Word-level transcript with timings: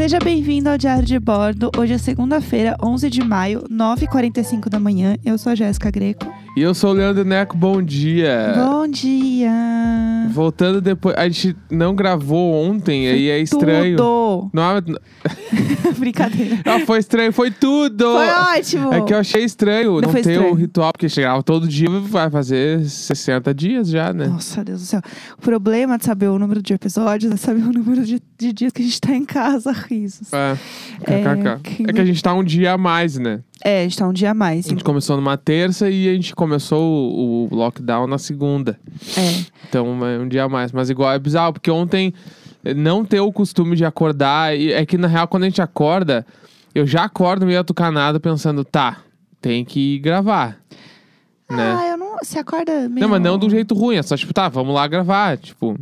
Seja 0.00 0.18
bem-vindo 0.18 0.70
ao 0.70 0.78
Diário 0.78 1.04
de 1.04 1.18
Bordo. 1.18 1.70
Hoje 1.76 1.92
é 1.92 1.98
segunda-feira, 1.98 2.74
11 2.82 3.10
de 3.10 3.22
maio, 3.22 3.64
9h45 3.70 4.70
da 4.70 4.80
manhã. 4.80 5.14
Eu 5.22 5.36
sou 5.36 5.52
a 5.52 5.54
Jéssica 5.54 5.90
Greco. 5.90 6.24
E 6.56 6.62
eu 6.62 6.72
sou 6.72 6.92
o 6.92 6.94
Leandro 6.94 7.22
Neco, 7.22 7.54
bom 7.54 7.82
dia. 7.82 8.54
Bom 8.56 8.88
dia! 8.88 9.52
Voltando 10.30 10.80
depois. 10.80 11.16
A 11.16 11.28
gente 11.28 11.56
não 11.70 11.94
gravou 11.94 12.54
ontem, 12.54 13.08
aí 13.08 13.28
é 13.28 13.38
estranho. 13.38 13.96
Tudo! 13.96 14.50
Não, 14.52 14.62
Brincadeira. 15.98 16.60
ah, 16.64 16.80
foi 16.86 16.98
estranho, 16.98 17.32
foi 17.32 17.50
tudo! 17.50 18.04
Foi 18.04 18.28
ótimo! 18.58 18.92
É 18.92 19.00
que 19.02 19.12
eu 19.12 19.18
achei 19.18 19.44
estranho 19.44 19.92
Não 19.94 20.00
não, 20.00 20.12
ter 20.12 20.20
estranho. 20.20 20.52
o 20.52 20.54
ritual, 20.54 20.92
porque 20.92 21.08
chegava 21.08 21.42
todo 21.42 21.68
dia, 21.68 21.88
vai 21.88 22.30
fazer 22.30 22.84
60 22.84 23.52
dias 23.54 23.88
já, 23.88 24.12
né? 24.12 24.26
Nossa, 24.26 24.64
Deus 24.64 24.80
do 24.80 24.86
céu. 24.86 25.00
O 25.38 25.42
problema 25.42 25.98
de 25.98 26.04
saber 26.04 26.28
o 26.28 26.38
número 26.38 26.62
de 26.62 26.72
episódios 26.72 27.32
é 27.32 27.36
saber 27.36 27.62
o 27.62 27.72
número 27.72 28.04
de, 28.04 28.20
de 28.38 28.52
dias 28.52 28.72
que 28.72 28.82
a 28.82 28.84
gente 28.84 29.00
tá 29.00 29.14
em 29.14 29.24
casa, 29.24 29.72
risos. 29.72 30.32
É. 30.32 30.56
É, 31.06 31.22
É 31.88 31.92
que 31.92 32.00
a 32.00 32.04
gente 32.04 32.22
tá 32.22 32.34
um 32.34 32.44
dia 32.44 32.72
a 32.72 32.78
mais, 32.78 33.18
né? 33.18 33.40
É, 33.62 33.80
a 33.80 33.82
gente 33.82 33.96
tá 33.98 34.08
um 34.08 34.12
dia 34.12 34.30
a 34.30 34.34
mais. 34.34 34.66
A 34.66 34.70
gente 34.70 34.84
começou 34.84 35.16
numa 35.16 35.36
terça 35.36 35.90
e 35.90 36.08
a 36.08 36.14
gente 36.14 36.34
começou 36.34 36.82
o, 36.82 37.48
o 37.50 37.54
lockdown 37.54 38.06
na 38.06 38.18
segunda. 38.18 38.78
É. 39.16 39.44
Então 39.68 40.06
é 40.06 40.18
um 40.18 40.28
dia 40.28 40.44
a 40.44 40.48
mais. 40.48 40.72
Mas 40.72 40.88
igual 40.88 41.12
é 41.12 41.18
bizarro, 41.18 41.52
porque 41.52 41.70
ontem 41.70 42.14
eh, 42.64 42.74
não 42.74 43.04
ter 43.04 43.20
o 43.20 43.32
costume 43.32 43.76
de 43.76 43.84
acordar. 43.84 44.56
e 44.56 44.72
É 44.72 44.84
que 44.86 44.96
na 44.96 45.08
real, 45.08 45.28
quando 45.28 45.42
a 45.42 45.46
gente 45.46 45.60
acorda, 45.60 46.26
eu 46.74 46.86
já 46.86 47.04
acordo 47.04 47.46
meio 47.46 47.60
atucanado 47.60 48.18
pensando, 48.18 48.64
tá, 48.64 48.98
tem 49.40 49.64
que 49.64 49.98
gravar. 49.98 50.58
Né? 51.50 51.76
Ah, 51.78 51.86
eu 51.88 51.96
não. 51.96 52.16
Você 52.22 52.38
acorda 52.38 52.88
meio. 52.88 53.00
Não, 53.00 53.08
mas 53.08 53.20
não 53.20 53.38
do 53.38 53.50
jeito 53.50 53.74
ruim, 53.74 53.96
é 53.96 54.02
só 54.02 54.16
tipo, 54.16 54.32
tá, 54.32 54.48
vamos 54.48 54.74
lá 54.74 54.86
gravar. 54.86 55.36
Tipo, 55.36 55.76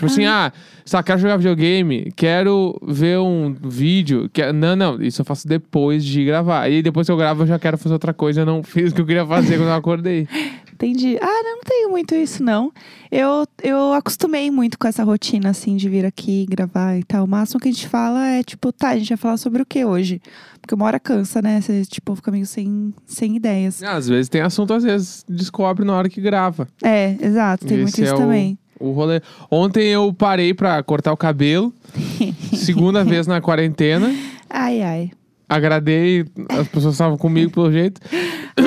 tipo 0.00 0.06
assim, 0.06 0.24
ah, 0.24 0.52
só 0.84 1.02
quero 1.02 1.20
jogar 1.20 1.36
videogame, 1.36 2.12
quero 2.16 2.80
ver 2.82 3.18
um 3.18 3.52
vídeo. 3.52 4.30
Quero... 4.32 4.52
Não, 4.52 4.74
não, 4.74 5.02
isso 5.02 5.20
eu 5.20 5.24
faço 5.24 5.46
depois 5.46 6.04
de 6.04 6.24
gravar. 6.24 6.68
E 6.70 6.82
depois 6.82 7.06
que 7.06 7.12
eu 7.12 7.16
gravo, 7.16 7.42
eu 7.42 7.46
já 7.46 7.58
quero 7.58 7.76
fazer 7.76 7.92
outra 7.92 8.14
coisa. 8.14 8.40
Eu 8.40 8.46
não 8.46 8.62
fiz 8.62 8.90
o 8.90 8.94
que 8.94 9.00
eu 9.00 9.06
queria 9.06 9.26
fazer 9.26 9.56
quando 9.58 9.68
eu 9.68 9.74
acordei. 9.74 10.26
Entendi. 10.72 11.18
Ah, 11.20 11.42
não, 11.44 11.60
tenho 11.60 11.90
muito 11.90 12.14
isso, 12.14 12.42
não. 12.42 12.72
Eu, 13.10 13.46
eu 13.62 13.92
acostumei 13.92 14.50
muito 14.50 14.78
com 14.78 14.88
essa 14.88 15.04
rotina, 15.04 15.50
assim, 15.50 15.76
de 15.76 15.86
vir 15.90 16.06
aqui 16.06 16.46
gravar 16.48 16.96
e 16.96 17.04
tal. 17.04 17.24
O 17.24 17.28
máximo 17.28 17.60
que 17.60 17.68
a 17.68 17.72
gente 17.72 17.86
fala 17.86 18.26
é, 18.26 18.42
tipo, 18.42 18.72
tá, 18.72 18.88
a 18.88 18.96
gente 18.96 19.10
vai 19.10 19.18
falar 19.18 19.36
sobre 19.36 19.60
o 19.60 19.66
que 19.66 19.84
hoje? 19.84 20.22
Porque 20.58 20.74
uma 20.74 20.86
hora 20.86 20.98
cansa, 20.98 21.42
né? 21.42 21.60
Você, 21.60 21.84
tipo, 21.84 22.16
fica 22.16 22.30
meio 22.30 22.46
sem, 22.46 22.94
sem 23.04 23.36
ideias. 23.36 23.82
Às 23.82 24.08
vezes 24.08 24.30
tem 24.30 24.40
assunto, 24.40 24.72
às 24.72 24.82
vezes 24.82 25.22
descobre 25.28 25.84
na 25.84 25.92
hora 25.92 26.08
que 26.08 26.20
grava. 26.20 26.66
É, 26.82 27.14
exato. 27.20 27.66
Tem 27.66 27.76
muito 27.76 27.90
Esse 27.90 28.04
isso 28.04 28.14
é 28.14 28.16
também. 28.16 28.58
O 28.69 28.69
rolê. 28.80 29.20
Ontem 29.50 29.88
eu 29.88 30.12
parei 30.12 30.54
pra 30.54 30.82
cortar 30.82 31.12
o 31.12 31.16
cabelo. 31.16 31.72
segunda 32.54 33.04
vez 33.04 33.26
na 33.26 33.40
quarentena. 33.40 34.12
Ai, 34.48 34.82
ai. 34.82 35.10
Agradei, 35.48 36.24
as 36.48 36.68
pessoas 36.68 36.94
estavam 36.94 37.18
comigo 37.18 37.50
pelo 37.50 37.72
jeito. 37.72 38.00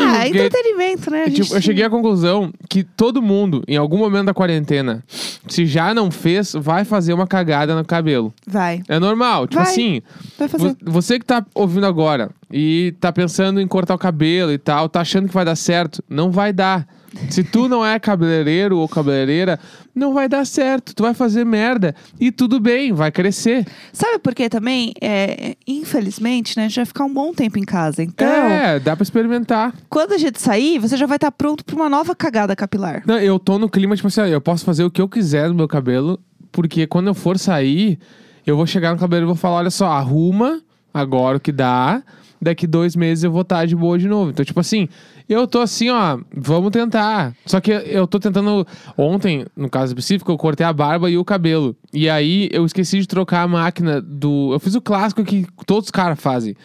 Ah, 0.05 0.27
entretenimento, 0.27 1.09
né? 1.11 1.23
A 1.23 1.29
tipo, 1.29 1.43
gente- 1.43 1.53
eu 1.53 1.61
cheguei 1.61 1.83
à 1.85 1.89
conclusão 1.89 2.51
que 2.69 2.83
todo 2.83 3.21
mundo, 3.21 3.63
em 3.67 3.77
algum 3.77 3.97
momento 3.97 4.25
da 4.25 4.33
quarentena, 4.33 5.03
se 5.47 5.65
já 5.65 5.93
não 5.93 6.09
fez, 6.11 6.53
vai 6.53 6.83
fazer 6.85 7.13
uma 7.13 7.27
cagada 7.27 7.75
no 7.75 7.83
cabelo. 7.85 8.33
Vai. 8.47 8.81
É 8.87 8.99
normal. 8.99 9.47
Tipo 9.47 9.61
Vai. 9.63 9.71
assim, 9.71 10.01
Vai 10.37 10.47
fazer. 10.47 10.69
vo- 10.69 10.77
você 10.91 11.19
que 11.19 11.25
tá 11.25 11.45
ouvindo 11.55 11.85
agora 11.85 12.29
e 12.51 12.93
tá 12.99 13.11
pensando 13.11 13.59
em 13.61 13.67
cortar 13.67 13.95
o 13.95 13.97
cabelo 13.99 14.51
e 14.51 14.57
tal, 14.57 14.87
tá 14.89 15.01
achando 15.01 15.27
que 15.27 15.33
vai 15.33 15.45
dar 15.45 15.55
certo, 15.55 16.03
não 16.09 16.31
vai 16.31 16.51
dar. 16.53 16.87
Se 17.29 17.43
tu 17.43 17.69
não 17.69 17.85
é 17.85 17.99
cabeleireiro 17.99 18.75
ou 18.79 18.89
cabeleireira, 18.89 19.59
não 19.93 20.15
vai 20.15 20.27
dar 20.27 20.43
certo. 20.47 20.95
Tu 20.95 21.03
vai 21.03 21.13
fazer 21.13 21.45
merda. 21.45 21.93
E 22.19 22.31
tudo 22.31 22.59
bem, 22.59 22.91
vai 22.91 23.11
crescer. 23.11 23.67
Sabe 23.91 24.17
por 24.17 24.33
quê 24.33 24.49
também? 24.49 24.93
É, 24.99 25.55
infelizmente, 25.67 26.57
né? 26.57 26.63
A 26.65 26.67
gente 26.67 26.77
vai 26.77 26.85
ficar 26.85 27.03
um 27.05 27.13
bom 27.13 27.31
tempo 27.31 27.59
em 27.59 27.63
casa. 27.63 28.01
Então, 28.01 28.27
É, 28.27 28.79
dá 28.79 28.95
pra 28.95 29.03
experimentar. 29.03 29.75
Quando 29.93 30.13
a 30.13 30.17
gente 30.17 30.41
sair, 30.41 30.79
você 30.79 30.97
já 30.97 31.05
vai 31.05 31.17
estar 31.17 31.31
pronto 31.31 31.63
pra 31.63 31.75
uma 31.75 31.87
nova 31.87 32.15
cagada 32.15 32.55
capilar. 32.55 33.03
Não, 33.05 33.19
eu 33.19 33.37
tô 33.37 33.59
no 33.59 33.69
clima, 33.69 33.95
tipo 33.95 34.07
assim, 34.07 34.21
ó, 34.21 34.25
eu 34.25 34.41
posso 34.41 34.65
fazer 34.65 34.83
o 34.83 34.89
que 34.89 34.99
eu 34.99 35.07
quiser 35.07 35.49
no 35.49 35.53
meu 35.53 35.67
cabelo, 35.67 36.19
porque 36.51 36.87
quando 36.87 37.09
eu 37.09 37.13
for 37.13 37.37
sair, 37.37 37.99
eu 38.43 38.57
vou 38.57 38.65
chegar 38.65 38.91
no 38.91 38.97
cabelo 38.97 39.25
e 39.25 39.27
vou 39.27 39.35
falar, 39.35 39.57
olha 39.57 39.69
só, 39.69 39.85
arruma 39.85 40.63
agora 40.91 41.37
o 41.37 41.39
que 41.39 41.51
dá, 41.51 42.01
daqui 42.41 42.65
dois 42.65 42.95
meses 42.95 43.23
eu 43.23 43.31
vou 43.31 43.43
estar 43.43 43.67
de 43.67 43.75
boa 43.75 43.99
de 43.99 44.07
novo. 44.07 44.31
Então, 44.31 44.43
tipo 44.43 44.59
assim, 44.59 44.89
eu 45.29 45.45
tô 45.45 45.61
assim, 45.61 45.91
ó, 45.91 46.17
vamos 46.35 46.71
tentar. 46.71 47.35
Só 47.45 47.61
que 47.61 47.71
eu 47.71 48.07
tô 48.07 48.19
tentando, 48.19 48.65
ontem, 48.97 49.45
no 49.55 49.69
caso 49.69 49.91
específico, 49.91 50.31
eu 50.31 50.37
cortei 50.37 50.65
a 50.65 50.73
barba 50.73 51.07
e 51.07 51.19
o 51.19 51.23
cabelo. 51.23 51.75
E 51.93 52.09
aí, 52.09 52.49
eu 52.51 52.65
esqueci 52.65 52.99
de 52.99 53.07
trocar 53.07 53.43
a 53.43 53.47
máquina 53.47 54.01
do... 54.01 54.53
Eu 54.53 54.59
fiz 54.59 54.73
o 54.73 54.81
clássico 54.81 55.23
que 55.23 55.45
todos 55.67 55.85
os 55.85 55.91
caras 55.91 56.19
fazem. 56.19 56.55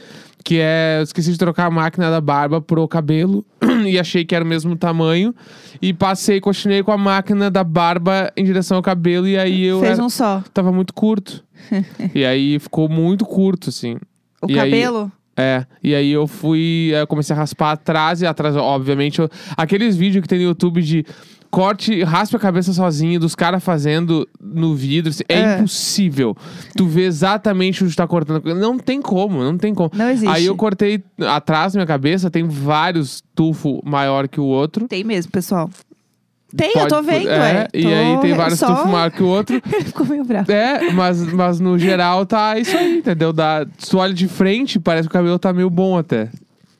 Que 0.49 0.61
é, 0.61 0.97
eu 1.01 1.03
esqueci 1.03 1.31
de 1.31 1.37
trocar 1.37 1.67
a 1.67 1.71
máquina 1.71 2.11
da 2.11 2.23
barba 2.23 2.59
pro 2.59 2.89
cabelo 2.89 3.45
e 3.87 3.99
achei 3.99 4.25
que 4.25 4.35
era 4.35 4.43
o 4.43 4.49
mesmo 4.49 4.75
tamanho. 4.77 5.35
E 5.83 5.93
passei, 5.93 6.41
continuei 6.41 6.83
com 6.83 6.91
a 6.91 6.97
máquina 6.97 7.51
da 7.51 7.63
barba 7.63 8.33
em 8.35 8.45
direção 8.45 8.79
ao 8.79 8.83
cabelo 8.83 9.29
e 9.29 9.37
aí 9.37 9.63
eu 9.65 9.81
Fez 9.81 9.93
era- 9.99 10.03
um 10.03 10.09
só. 10.09 10.43
tava 10.55 10.73
muito 10.73 10.95
curto. 10.95 11.45
e 12.15 12.25
aí 12.25 12.59
ficou 12.59 12.89
muito 12.89 13.27
curto, 13.27 13.69
assim. 13.69 13.99
O 14.41 14.51
E 14.51 14.59
aí- 14.59 14.71
cabelo? 14.71 15.13
É, 15.37 15.67
e 15.85 15.95
aí 15.95 16.11
eu 16.11 16.27
fui, 16.27 16.93
aí 16.95 17.01
eu 17.03 17.07
comecei 17.07 17.37
a 17.37 17.39
raspar 17.39 17.73
atrás 17.73 18.23
e 18.23 18.27
atrás, 18.27 18.57
obviamente, 18.57 19.19
eu- 19.21 19.29
aqueles 19.55 19.97
vídeos 19.97 20.23
que 20.23 20.29
tem 20.29 20.39
no 20.39 20.45
YouTube 20.47 20.81
de 20.81 21.05
corte, 21.51 22.03
raspa 22.03 22.37
a 22.37 22.41
cabeça 22.41 22.73
sozinho, 22.73 23.19
dos 23.21 23.35
caras 23.35 23.63
fazendo 23.63 24.29
no 24.41 24.75
vidro, 24.75 25.11
assim, 25.11 25.23
é, 25.29 25.39
É. 25.41 25.59
impossível. 25.59 26.37
Tu 26.77 26.87
vê 26.87 27.03
exatamente 27.05 27.83
onde 27.85 27.95
tá 27.97 28.07
cortando. 28.07 28.43
Não 28.55 28.79
tem 28.79 29.01
como, 29.01 29.43
não 29.43 29.57
tem 29.57 29.75
como. 29.75 29.91
Não 29.95 30.11
existe. 30.11 30.29
Aí 30.29 30.47
eu 30.47 30.57
cortei 30.57 31.03
atrás 31.27 31.73
da 31.73 31.79
minha 31.79 31.87
cabeça, 31.87 32.31
tem 32.31 32.47
vários 32.47 33.23
tufo 33.35 33.81
maior 33.85 34.29
que 34.29 34.41
o 34.41 34.45
outro. 34.45 34.87
Tem 34.89 35.03
mesmo, 35.05 35.33
pessoal. 35.33 35.71
Tem, 36.57 36.69
eu 36.69 36.73
Pode- 36.75 36.89
tô 36.89 37.03
vendo, 37.03 37.29
é. 37.29 37.51
é. 37.51 37.69
E 37.75 37.83
Tô- 37.83 37.89
aí 37.89 38.19
tem 38.23 38.33
vários 38.35 38.59
só... 38.59 38.67
tufo 38.75 38.89
maior 38.89 39.11
que 39.11 39.23
o 39.23 39.27
outro. 39.27 39.61
Ele 39.71 39.85
ficou 39.85 40.07
meio 40.07 40.25
bravo. 40.25 40.51
É, 40.51 40.91
mas, 40.93 41.23
mas 41.33 41.61
no 41.61 41.79
geral 41.79 42.25
tá 42.25 42.59
isso 42.59 42.75
aí, 42.75 42.99
entendeu? 42.99 43.35
Dá, 43.35 43.67
tu 43.87 43.99
olha 43.99 44.15
de 44.15 44.27
frente, 44.29 44.79
parece 44.81 45.07
que 45.09 45.13
o 45.13 45.19
cabelo 45.19 45.39
tá 45.39 45.53
meio 45.53 45.69
bom 45.69 45.99
até. 45.99 46.31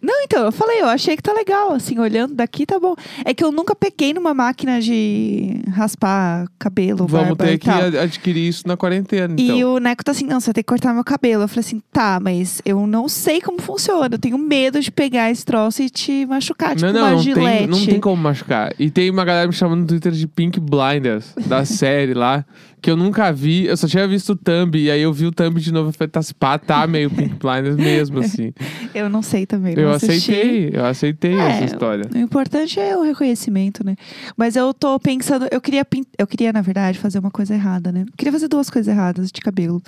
Não, 0.01 0.23
então, 0.23 0.45
eu 0.45 0.53
falei, 0.53 0.81
eu 0.81 0.87
achei 0.87 1.17
que 1.17 1.23
tá 1.23 1.33
legal, 1.33 1.73
assim, 1.73 1.99
olhando 1.99 2.35
daqui 2.35 2.65
tá 2.65 2.79
bom. 2.79 2.95
É 3.25 3.35
que 3.35 3.43
eu 3.43 3.51
nunca 3.51 3.75
peguei 3.75 4.15
numa 4.15 4.33
máquina 4.33 4.81
de 4.81 5.61
raspar 5.71 6.47
cabelo, 6.59 7.07
Vamos 7.07 7.13
barba 7.13 7.37
ter 7.37 7.59
que 7.59 7.71
adquirir 7.71 8.49
isso 8.49 8.67
na 8.67 8.77
quarentena, 8.77 9.35
então. 9.37 9.57
E 9.57 9.65
o 9.65 9.79
Neco 9.79 10.05
tá 10.05 10.13
assim, 10.13 10.27
não, 10.27 10.41
você 10.41 10.47
vai 10.47 10.55
ter 10.55 10.63
que 10.63 10.69
cortar 10.69 10.95
meu 10.95 11.03
cabelo. 11.03 11.43
Eu 11.43 11.49
falei 11.49 11.61
assim, 11.61 11.83
tá, 11.93 12.21
mas 12.21 12.63
eu 12.65 12.87
não 12.87 13.09
sei 13.09 13.41
como 13.41 13.61
funciona. 13.61 14.15
Eu 14.15 14.19
tenho 14.19 14.39
medo 14.39 14.81
de 14.81 14.91
pegar 14.91 15.31
esse 15.31 15.45
troço 15.45 15.83
e 15.83 15.91
te 15.91 16.27
machucar, 16.27 16.77
tipo 16.77 16.87
não, 16.87 16.93
não, 16.93 17.01
uma 17.01 17.11
não 17.13 17.19
gilete. 17.23 17.59
tem, 17.59 17.67
não 17.67 17.87
tem 17.87 18.01
como 18.01 18.23
machucar. 18.23 18.73
E 18.79 18.91
tem 18.91 19.11
uma 19.11 19.25
galera 19.25 19.47
me 19.49 19.53
chamando 19.53 19.81
no 19.81 19.87
Twitter 19.87 20.13
de 20.13 20.27
Pink 20.27 20.61
Blinders, 20.61 21.35
da 21.47 21.65
série 21.67 22.15
lá, 22.15 22.45
que 22.81 22.91
eu 22.91 22.97
nunca 22.97 23.33
vi. 23.33 23.67
Eu 23.67 23.77
só 23.77 23.89
tinha 23.89 24.07
visto 24.07 24.31
o 24.31 24.37
thumb, 24.37 24.79
e 24.79 24.91
aí 24.91 25.03
eu 25.03 25.13
vi 25.13 25.27
o 25.27 25.33
thumb 25.33 25.61
de 25.61 25.73
novo 25.73 25.91
e 25.91 25.93
falei, 25.93 26.09
tá, 26.09 26.59
tá 26.59 26.87
meio 26.87 27.11
Pink 27.11 27.35
Blinders 27.35 27.77
mesmo, 27.77 28.21
assim. 28.21 28.53
Eu 28.95 29.09
não 29.09 29.23
sei 29.23 29.45
também. 29.45 29.75
eu 29.77 29.88
assisti. 29.93 30.33
aceitei, 30.33 30.71
eu 30.73 30.85
aceitei 30.85 31.35
É, 31.35 31.51
essa 31.51 31.65
história. 31.65 32.05
O 32.15 32.19
importante 32.19 32.79
é 32.81 32.97
o 32.97 33.03
reconhecimento, 33.03 33.85
né? 33.85 33.97
Mas 34.37 34.57
eu 34.57 34.73
tô 34.75 34.99
pensando, 34.99 35.47
eu 35.51 35.61
queria, 35.61 35.87
eu 36.19 36.27
queria 36.27 36.53
na 36.53 36.61
verdade 36.61 36.99
fazer 36.99 37.19
uma 37.19 37.31
coisa 37.31 37.55
errada, 37.55 37.91
né? 37.93 38.05
Eu 38.07 38.13
queria 38.17 38.33
fazer 38.33 38.49
duas 38.49 38.71
coisas 38.71 38.93
erradas 38.93 39.31
de 39.31 39.41
cabelo. 39.41 39.83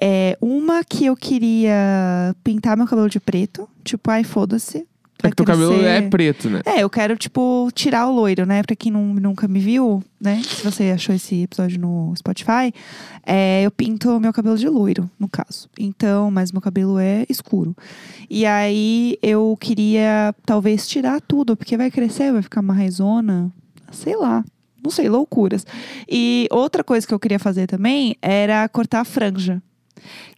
É, 0.00 0.36
uma 0.40 0.82
que 0.84 1.06
eu 1.06 1.16
queria 1.16 2.34
pintar 2.42 2.76
meu 2.76 2.86
cabelo 2.86 3.08
de 3.08 3.20
preto, 3.20 3.68
tipo, 3.84 4.10
ai 4.10 4.24
foda-se. 4.24 4.86
É 5.26 5.30
que 5.30 5.36
teu 5.36 5.44
cabelo 5.44 5.84
é 5.84 6.02
preto, 6.02 6.50
né? 6.50 6.60
É, 6.64 6.82
eu 6.82 6.90
quero, 6.90 7.16
tipo, 7.16 7.70
tirar 7.74 8.06
o 8.06 8.12
loiro, 8.12 8.44
né? 8.44 8.62
Pra 8.62 8.76
quem 8.76 8.92
não, 8.92 9.02
nunca 9.14 9.48
me 9.48 9.58
viu, 9.58 10.02
né? 10.20 10.42
Se 10.44 10.62
você 10.62 10.90
achou 10.90 11.14
esse 11.14 11.42
episódio 11.42 11.80
no 11.80 12.12
Spotify, 12.16 12.72
é, 13.24 13.62
eu 13.62 13.70
pinto 13.70 14.20
meu 14.20 14.32
cabelo 14.32 14.58
de 14.58 14.68
loiro, 14.68 15.10
no 15.18 15.28
caso. 15.28 15.68
Então, 15.78 16.30
mas 16.30 16.52
meu 16.52 16.60
cabelo 16.60 16.98
é 16.98 17.24
escuro. 17.28 17.74
E 18.28 18.44
aí 18.44 19.18
eu 19.22 19.56
queria, 19.60 20.34
talvez, 20.44 20.86
tirar 20.86 21.20
tudo, 21.20 21.56
porque 21.56 21.76
vai 21.76 21.90
crescer, 21.90 22.32
vai 22.32 22.42
ficar 22.42 22.60
uma 22.60 22.74
raizona, 22.74 23.50
sei 23.90 24.16
lá. 24.16 24.44
Não 24.82 24.90
sei, 24.90 25.08
loucuras. 25.08 25.66
E 26.06 26.46
outra 26.50 26.84
coisa 26.84 27.06
que 27.06 27.14
eu 27.14 27.18
queria 27.18 27.38
fazer 27.38 27.66
também 27.66 28.16
era 28.20 28.68
cortar 28.68 29.00
a 29.00 29.04
franja. 29.04 29.62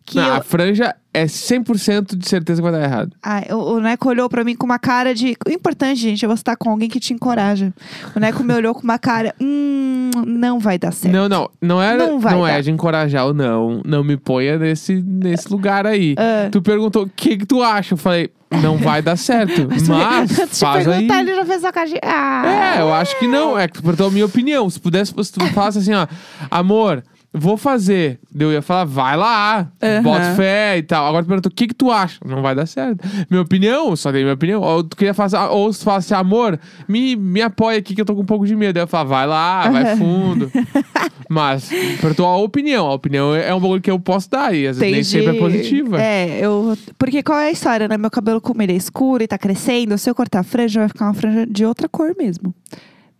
Que 0.05 0.17
Não, 0.17 0.25
eu- 0.29 0.35
A 0.35 0.41
franja 0.41 0.94
é 1.12 1.25
100% 1.26 2.14
de 2.17 2.29
certeza 2.29 2.62
que 2.62 2.70
vai 2.70 2.79
dar 2.79 2.85
errado. 2.87 3.12
ah, 3.23 3.43
o, 3.50 3.73
o 3.75 3.81
Neco 3.81 4.08
olhou 4.08 4.29
pra 4.29 4.44
mim 4.44 4.55
com 4.55 4.64
uma 4.64 4.79
cara 4.79 5.12
de. 5.12 5.37
O 5.44 5.50
importante, 5.50 6.00
gente, 6.00 6.25
é 6.25 6.29
você 6.29 6.41
estar 6.43 6.56
com 6.56 6.70
alguém 6.70 6.88
que 6.88 7.00
te 7.00 7.12
encoraja. 7.12 7.73
O 8.14 8.20
Neco 8.20 8.44
me 8.44 8.55
olhou 8.55 8.73
com 8.73 8.82
uma 8.82 8.99
cara. 9.00 9.35
Hum, 9.41 10.11
não 10.25 10.61
vai 10.61 10.79
dar 10.79 10.93
certo. 10.93 11.12
Não, 11.12 11.29
não. 11.29 11.50
Não, 11.61 11.82
era, 11.82 11.99
Não 12.06 12.12
não, 12.12 12.20
vai 12.20 12.58
é 12.58 12.62
de 12.62 12.70
encorajar 12.70 13.26
ou 13.26 13.35
não. 13.35 13.82
Não 13.85 14.05
me 14.05 14.17
ponha 14.17 14.56
nesse, 14.58 15.03
nesse 15.03 15.50
lugar 15.50 15.87
aí. 15.87 16.14
Ah. 16.17 16.49
Tu 16.52 16.62
perguntou 16.62 17.02
o 17.05 17.09
que, 17.09 17.38
que 17.38 17.47
tu 17.47 17.61
acha. 17.61 17.94
Eu 17.94 17.99
falei, 17.99 18.31
não 18.62 18.76
vai 18.79 19.02
dar 19.02 19.17
certo. 19.17 19.67
mas 19.88 20.38
Antes 20.38 20.50
de 20.55 20.61
faz 20.61 20.87
aí. 20.87 20.94
perguntar, 21.09 21.20
ele 21.20 21.35
já 21.35 21.44
fez 21.44 21.64
a 21.64 21.73
cara 21.73 21.88
de. 21.88 21.99
Ah. 22.05 22.76
É, 22.76 22.81
eu 22.81 22.94
acho 22.94 23.19
que 23.19 23.26
não. 23.26 23.59
É 23.59 23.67
que 23.67 23.75
tu 23.75 23.82
perguntou 23.82 24.06
a 24.06 24.11
minha 24.12 24.26
opinião. 24.26 24.70
Se 24.70 24.79
pudesse, 24.79 25.12
se 25.20 25.32
tu 25.32 25.44
falasse 25.52 25.79
assim, 25.79 25.94
ó, 25.94 26.06
amor, 26.49 27.02
vou 27.32 27.56
fazer. 27.56 28.19
Eu 28.38 28.52
ia 28.52 28.62
falar, 28.62 28.84
vai 28.84 29.17
lá, 29.17 29.70
Aham. 29.82 30.02
bota 30.02 30.34
fé 30.34 30.78
e 30.78 30.82
tal. 30.82 31.06
Agora 31.06 31.25
tu 31.25 31.28
perguntou, 31.28 31.50
o 31.52 31.55
que 31.55 31.67
que 31.69 31.75
tu 31.75 31.90
acha? 31.90 32.19
Não 32.25 32.43
vai 32.43 32.55
dar 32.55 32.67
certo. 32.67 33.06
Minha 33.31 33.43
opinião, 33.43 33.94
só 33.96 34.11
dei 34.11 34.23
minha 34.23 34.34
opinião. 34.34 34.61
Ou 34.62 34.82
tu 34.84 34.96
queria 34.96 35.14
fazer, 35.14 35.38
ou 35.38 35.73
se 35.73 35.84
fala 35.84 35.99
assim, 35.99 36.14
amor, 36.14 36.58
me, 36.88 37.17
me 37.17 37.43
apoia 37.43 37.78
aqui 37.78 37.94
que 37.94 38.00
eu 38.00 38.05
tô 38.05 38.14
com 38.14 38.23
um 38.23 38.26
pouco 38.26 38.46
de 38.46 38.55
medo. 38.56 38.76
Aí 38.78 38.82
eu 38.82 38.88
falo, 38.88 39.08
vai 39.08 39.26
lá, 39.26 39.70
vai 39.70 39.84
Aham. 39.84 39.96
fundo. 39.96 40.52
Mas, 41.28 41.70
perguntou 42.00 42.26
a 42.26 42.37
opinião. 42.37 42.87
A 42.87 42.94
opinião 42.94 43.34
é 43.34 43.55
um 43.55 43.61
bagulho 43.61 43.81
que 43.81 43.90
eu 43.90 43.99
posso 43.99 44.31
dar 44.31 44.55
e 44.55 44.67
às 44.67 44.78
vezes 44.78 44.93
nem 44.93 45.02
sempre 45.02 45.37
é 45.37 45.38
positiva. 45.38 46.00
É, 46.00 46.38
eu. 46.40 46.76
Porque 46.99 47.23
qual 47.23 47.38
é 47.38 47.49
a 47.49 47.50
história, 47.50 47.88
né? 47.88 47.96
Meu 47.99 48.11
cabelo, 48.11 48.40
como 48.40 48.62
ele 48.62 48.73
é 48.73 48.76
escuro 48.76 49.23
e 49.23 49.26
tá 49.26 49.37
crescendo, 49.37 49.99
se 49.99 50.08
eu 50.08 50.14
cortar 50.14 50.40
a 50.40 50.44
franja, 50.44 50.81
vai 50.81 50.88
ficar 50.88 51.06
uma 51.06 51.14
franja 51.14 51.46
de 51.46 51.64
outra 51.64 51.88
cor 51.88 52.14
mesmo. 52.17 52.55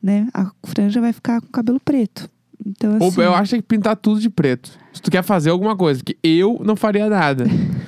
Né? 0.03 0.29
A 0.33 0.51
franja 0.65 1.01
vai 1.01 1.13
ficar 1.13 1.41
com 1.41 1.49
cabelo 1.49 1.81
preto. 1.81 2.29
Então, 2.67 2.99
Ou 3.01 3.09
assim. 3.09 3.21
eu 3.21 3.33
acho 3.35 3.45
que 3.45 3.51
tem 3.51 3.61
que 3.61 3.69
pintar 3.69 3.97
tudo 3.97 4.21
de 4.21 4.29
preto. 4.29 4.71
Se 4.93 5.01
tu 5.01 5.11
quer 5.11 5.23
fazer 5.23 5.51
alguma 5.51 5.77
coisa, 5.77 6.01
porque 6.01 6.19
eu 6.23 6.61
não 6.65 6.75
faria 6.75 7.09
nada. 7.09 7.45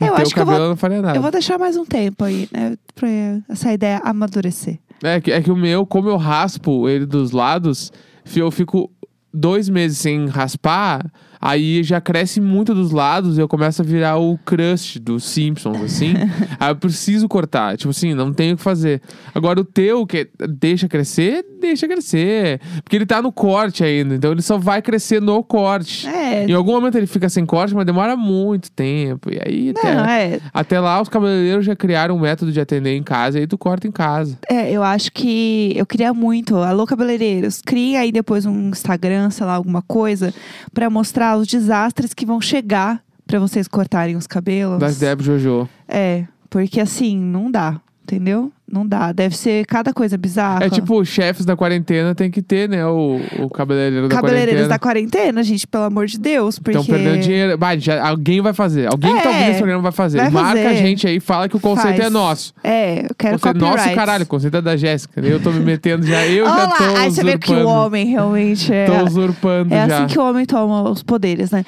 Eu 0.00 0.06
teu 0.08 0.16
acho 0.16 0.34
que 0.34 0.40
eu 0.40 0.46
vou- 0.46 0.58
não 0.58 0.76
faria 0.76 1.00
nada. 1.02 1.16
Eu 1.16 1.22
vou 1.22 1.30
deixar 1.30 1.56
mais 1.58 1.76
um 1.76 1.84
tempo 1.84 2.24
aí, 2.24 2.48
né? 2.50 2.76
Pra 2.94 3.08
essa 3.48 3.72
ideia 3.72 4.00
amadurecer. 4.04 4.78
É, 5.02 5.20
que, 5.20 5.30
é 5.30 5.40
que 5.40 5.50
o 5.50 5.56
meu, 5.56 5.86
como 5.86 6.08
eu 6.08 6.16
raspo 6.16 6.88
ele 6.88 7.06
dos 7.06 7.30
lados, 7.30 7.92
eu 8.34 8.50
fico 8.50 8.90
dois 9.32 9.68
meses 9.68 9.98
sem 9.98 10.26
raspar, 10.26 11.10
aí 11.40 11.82
já 11.82 12.00
cresce 12.00 12.40
muito 12.40 12.74
dos 12.74 12.90
lados 12.90 13.38
e 13.38 13.40
eu 13.40 13.48
começo 13.48 13.80
a 13.80 13.84
virar 13.84 14.18
o 14.18 14.36
crust 14.44 14.98
dos 14.98 15.24
Simpsons, 15.24 15.80
assim. 15.82 16.12
aí 16.60 16.70
eu 16.70 16.76
preciso 16.76 17.26
cortar. 17.28 17.76
Tipo 17.76 17.90
assim, 17.90 18.14
não 18.14 18.32
tenho 18.32 18.54
o 18.54 18.56
que 18.56 18.62
fazer. 18.62 19.00
Agora 19.34 19.60
o 19.60 19.64
teu, 19.64 20.06
que 20.06 20.18
é- 20.18 20.46
deixa 20.46 20.88
crescer, 20.88 21.44
deixa 21.60 21.88
crescer. 21.88 22.60
Porque 22.82 22.96
ele 22.96 23.06
tá 23.06 23.22
no 23.22 23.32
corte 23.32 23.82
ainda, 23.82 24.14
então 24.14 24.32
ele 24.32 24.42
só 24.42 24.58
vai 24.58 24.82
crescer 24.82 25.20
no 25.20 25.42
corte. 25.42 26.06
É. 26.06 26.44
Em 26.46 26.52
algum 26.52 26.72
momento 26.72 26.96
ele 26.96 27.06
fica 27.06 27.28
sem 27.28 27.46
corte, 27.46 27.74
mas 27.74 27.86
demora 27.86 28.16
muito 28.16 28.70
tempo. 28.70 29.30
E 29.32 29.40
aí, 29.44 29.70
até, 29.70 29.94
Não, 29.94 30.04
é. 30.04 30.40
até 30.52 30.78
lá, 30.80 31.00
os 31.00 31.08
cabeleireiros 31.08 31.64
já 31.64 31.74
criaram 31.74 32.16
um 32.16 32.20
método 32.20 32.52
de 32.52 32.60
atender 32.60 32.94
em 32.96 33.02
casa, 33.02 33.38
e 33.38 33.42
aí 33.42 33.46
tu 33.46 33.56
corta 33.56 33.86
em 33.86 33.92
casa. 33.92 34.38
É, 34.48 34.70
eu 34.70 34.82
acho 34.82 35.10
que 35.12 35.72
eu 35.76 35.86
queria 35.86 36.12
muito. 36.12 36.56
Alô, 36.56 36.86
cabeleireiros, 36.86 37.62
criem 37.62 37.96
aí 37.96 38.12
depois 38.12 38.44
um 38.44 38.68
Instagram, 38.70 39.30
sei 39.30 39.46
lá, 39.46 39.54
alguma 39.54 39.80
coisa, 39.82 40.34
pra 40.74 40.90
mostrar 40.90 41.29
os 41.36 41.46
desastres 41.46 42.14
que 42.14 42.26
vão 42.26 42.40
chegar 42.40 43.02
pra 43.26 43.38
vocês 43.38 43.68
cortarem 43.68 44.16
os 44.16 44.26
cabelos. 44.26 44.78
Das 44.78 44.98
Deb 44.98 45.20
Jojo. 45.20 45.68
É, 45.88 46.26
porque 46.48 46.80
assim, 46.80 47.16
não 47.16 47.50
dá, 47.50 47.80
entendeu? 48.02 48.52
Não 48.72 48.86
dá. 48.86 49.10
Deve 49.12 49.36
ser 49.36 49.66
cada 49.66 49.92
coisa 49.92 50.16
bizarra. 50.16 50.64
É 50.64 50.70
tipo, 50.70 51.04
chefes 51.04 51.44
da 51.44 51.56
quarentena 51.56 52.14
tem 52.14 52.30
que 52.30 52.40
ter, 52.40 52.68
né? 52.68 52.86
O, 52.86 53.20
o 53.40 53.50
cabeleireiro 53.50 54.08
da 54.08 54.14
Cabeleireiros 54.16 54.68
da 54.68 54.78
quarentena. 54.78 55.42
gente, 55.42 55.66
pelo 55.66 55.84
amor 55.84 56.06
de 56.06 56.18
Deus. 56.18 56.58
Porque. 56.58 56.78
Estão 56.78 56.94
perdendo 56.96 57.20
dinheiro. 57.22 57.58
Bah, 57.58 57.76
já- 57.76 58.06
alguém 58.06 58.40
vai 58.40 58.52
fazer. 58.52 58.86
Alguém 58.86 59.14
que 59.16 59.22
tá 59.22 59.28
É, 59.30 59.32
ouvindo 59.32 59.48
esse 59.50 59.58
programa 59.58 59.82
vai 59.82 59.92
fazer. 59.92 60.18
vai 60.18 60.30
Marca 60.30 60.62
fazer. 60.62 60.66
a 60.66 60.74
gente 60.74 61.06
aí, 61.06 61.18
fala 61.20 61.48
que 61.48 61.56
o 61.56 61.60
conceito 61.60 61.96
Faz. 61.96 62.06
é 62.06 62.10
nosso. 62.10 62.54
É, 62.62 63.06
eu 63.06 63.14
quero 63.18 63.38
Conceito 63.38 63.58
copyrights. 63.58 63.84
nosso, 63.86 63.94
caralho. 63.94 64.24
O 64.24 64.26
conceito 64.26 64.56
é 64.56 64.62
da 64.62 64.76
Jéssica. 64.76 65.20
Eu 65.20 65.40
tô 65.42 65.50
me 65.50 65.60
metendo 65.60 66.06
já. 66.06 66.26
Eu 66.26 66.44
Olha 66.46 66.54
já 66.54 66.64
lá, 66.66 66.76
tô 66.76 66.84
aí 66.96 67.10
você 67.10 67.24
vê 67.24 67.38
que 67.38 67.50
o 67.50 67.54
usurpando. 67.56 67.68
homem 67.86 68.06
realmente 68.06 68.72
é. 68.72 68.86
Tô 68.86 69.04
usurpando 69.04 69.74
É 69.74 69.88
já. 69.88 69.96
assim 70.04 70.06
que 70.14 70.18
o 70.18 70.22
homem 70.22 70.46
toma 70.46 70.88
os 70.88 71.02
poderes, 71.02 71.50
né? 71.50 71.64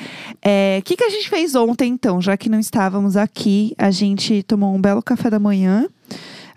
O 0.79 0.83
que, 0.83 0.97
que 0.97 1.05
a 1.05 1.11
gente 1.11 1.29
fez 1.29 1.55
ontem, 1.55 1.91
então? 1.93 2.21
Já 2.23 2.37
que 2.37 2.49
não 2.49 2.61
estávamos 2.61 3.17
aqui, 3.17 3.75
a 3.77 3.91
gente 3.91 4.43
tomou 4.45 4.75
um 4.75 4.81
belo 4.81 5.03
café 5.03 5.29
da 5.29 5.39
manhã. 5.41 5.87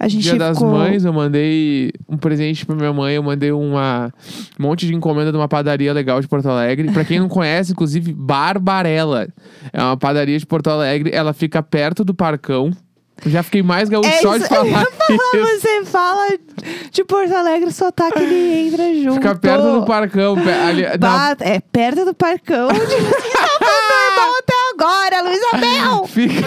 A 0.06 0.08
gente 0.08 0.22
Dia 0.22 0.36
das 0.36 0.58
ficou... 0.58 0.72
Mães, 0.72 1.04
eu 1.04 1.12
mandei 1.12 1.92
um 2.08 2.16
presente 2.16 2.64
pra 2.64 2.76
minha 2.76 2.94
mãe. 2.94 3.16
Eu 3.16 3.24
mandei 3.24 3.52
uma 3.52 4.14
um 4.60 4.64
monte 4.64 4.86
de 4.86 4.94
encomenda 4.94 5.32
de 5.32 5.38
uma 5.38 5.48
padaria 5.48 5.92
legal 5.92 6.22
de 6.22 6.28
Porto 6.28 6.48
Alegre. 6.48 6.92
Pra 6.92 7.04
quem 7.04 7.20
não 7.20 7.28
conhece, 7.28 7.72
inclusive, 7.72 8.14
Barbarella. 8.14 9.28
É 9.74 9.82
uma 9.82 9.98
padaria 9.98 10.38
de 10.38 10.46
Porto 10.46 10.70
Alegre. 10.70 11.10
Ela 11.12 11.34
fica 11.34 11.64
perto 11.64 12.04
do 12.06 12.14
Parcão. 12.14 12.72
Eu 13.24 13.32
Já 13.32 13.42
fiquei 13.42 13.64
mais 13.64 13.88
gaúcho 13.88 14.10
É 14.10 14.18
só 14.18 14.38
de 14.38 14.46
falar 14.46 14.66
falar. 14.86 14.86
Você 15.48 15.86
fala 15.86 16.28
de 16.92 17.04
Porto 17.06 17.34
Alegre, 17.34 17.70
o 17.70 17.72
sotaque 17.72 18.20
ele 18.20 18.68
entra 18.68 18.94
junto. 18.94 19.14
Fica 19.16 19.36
perto 19.36 19.80
do 19.80 19.86
Parcão. 19.86 20.36
pe- 20.36 20.52
Ali, 20.52 20.84
na- 21.00 21.36
É 21.40 21.60
perto 21.62 22.04
do 22.06 22.14
Parcão, 22.14 22.68
onde 22.68 22.80
você 22.80 23.32
tá 23.32 24.32
até 24.40 24.54
agora, 24.74 25.22
Luísa 25.24 25.48
Bel. 25.58 26.06
Fica, 26.08 26.46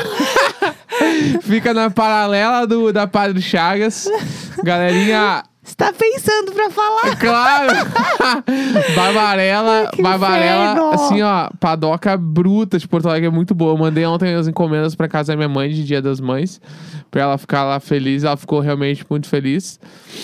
fica 1.43 1.73
na 1.75 1.91
paralela 1.91 2.67
do, 2.67 2.93
da 2.93 3.07
Padre 3.07 3.41
Chagas. 3.43 4.09
Galerinha, 4.65 5.43
Você 5.63 5.75
tá 5.77 5.93
pensando 5.93 6.53
pra 6.53 6.71
falar? 6.71 7.17
claro! 7.17 7.73
Barbarella, 8.97 9.91
que 9.93 10.03
Barbarella, 10.03 10.73
inferno! 10.73 10.91
assim, 10.91 11.23
ó, 11.23 11.49
padoca 11.61 12.17
bruta 12.17 12.79
de 12.79 12.89
Porto 12.89 13.09
Alegre 13.09 13.29
é 13.29 13.31
muito 13.31 13.55
boa. 13.55 13.73
Eu 13.73 13.79
mandei 13.79 14.05
ontem 14.07 14.35
as 14.35 14.49
encomendas 14.49 14.95
pra 14.95 15.09
casa 15.09 15.33
da 15.33 15.37
minha 15.37 15.49
mãe 15.49 15.71
de 15.71 15.85
Dia 15.85 16.01
das 16.03 16.21
Mães, 16.21 16.61
pra 17.11 17.23
ela 17.23 17.39
ficar 17.39 17.65
lá 17.65 17.79
feliz. 17.81 18.25
Ela 18.25 18.37
ficou 18.37 18.61
realmente 18.61 19.05
muito 19.09 19.29
feliz. 19.29 19.79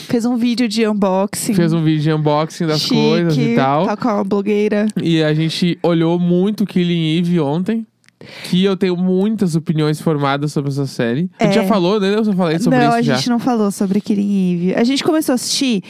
Fez 0.08 0.25
um 0.25 0.37
vídeo 0.37 0.67
de 0.69 0.87
unboxing. 0.87 1.55
Fez 1.55 1.73
um 1.73 1.82
vídeo 1.82 2.02
de 2.02 2.12
unboxing 2.12 2.67
das 2.67 2.81
Chique, 2.81 2.94
coisas 2.94 3.37
e 3.37 3.55
tal. 3.55 3.87
Tá 3.87 3.97
com 3.97 4.08
a 4.08 4.25
blogueira. 4.25 4.87
E 5.00 5.23
a 5.23 5.32
gente 5.35 5.79
olhou 5.82 6.19
muito 6.19 6.64
Killing 6.67 7.19
Eve 7.19 7.38
ontem. 7.40 7.87
Que 8.44 8.65
eu 8.65 8.76
tenho 8.76 8.97
muitas 8.97 9.55
opiniões 9.56 10.00
formadas 10.00 10.53
sobre 10.53 10.71
essa 10.71 10.87
série. 10.87 11.31
A 11.38 11.44
gente 11.44 11.59
É. 11.59 11.62
já 11.62 11.65
falou, 11.69 11.99
né? 12.00 12.15
Eu 12.15 12.25
só 12.25 12.32
falei 12.32 12.59
sobre 12.59 12.79
não, 12.79 12.87
isso 12.88 12.97
a 12.97 13.03
já. 13.03 13.15
gente 13.17 13.31
não 13.31 13.38
falou 13.38 13.71
sobre 13.71 14.00
Killing 14.00 14.55
Eve. 14.71 14.75
A 14.75 14.85
gente 14.85 15.03
começou 15.05 15.32
a 15.32 15.37
assistir 15.37 15.82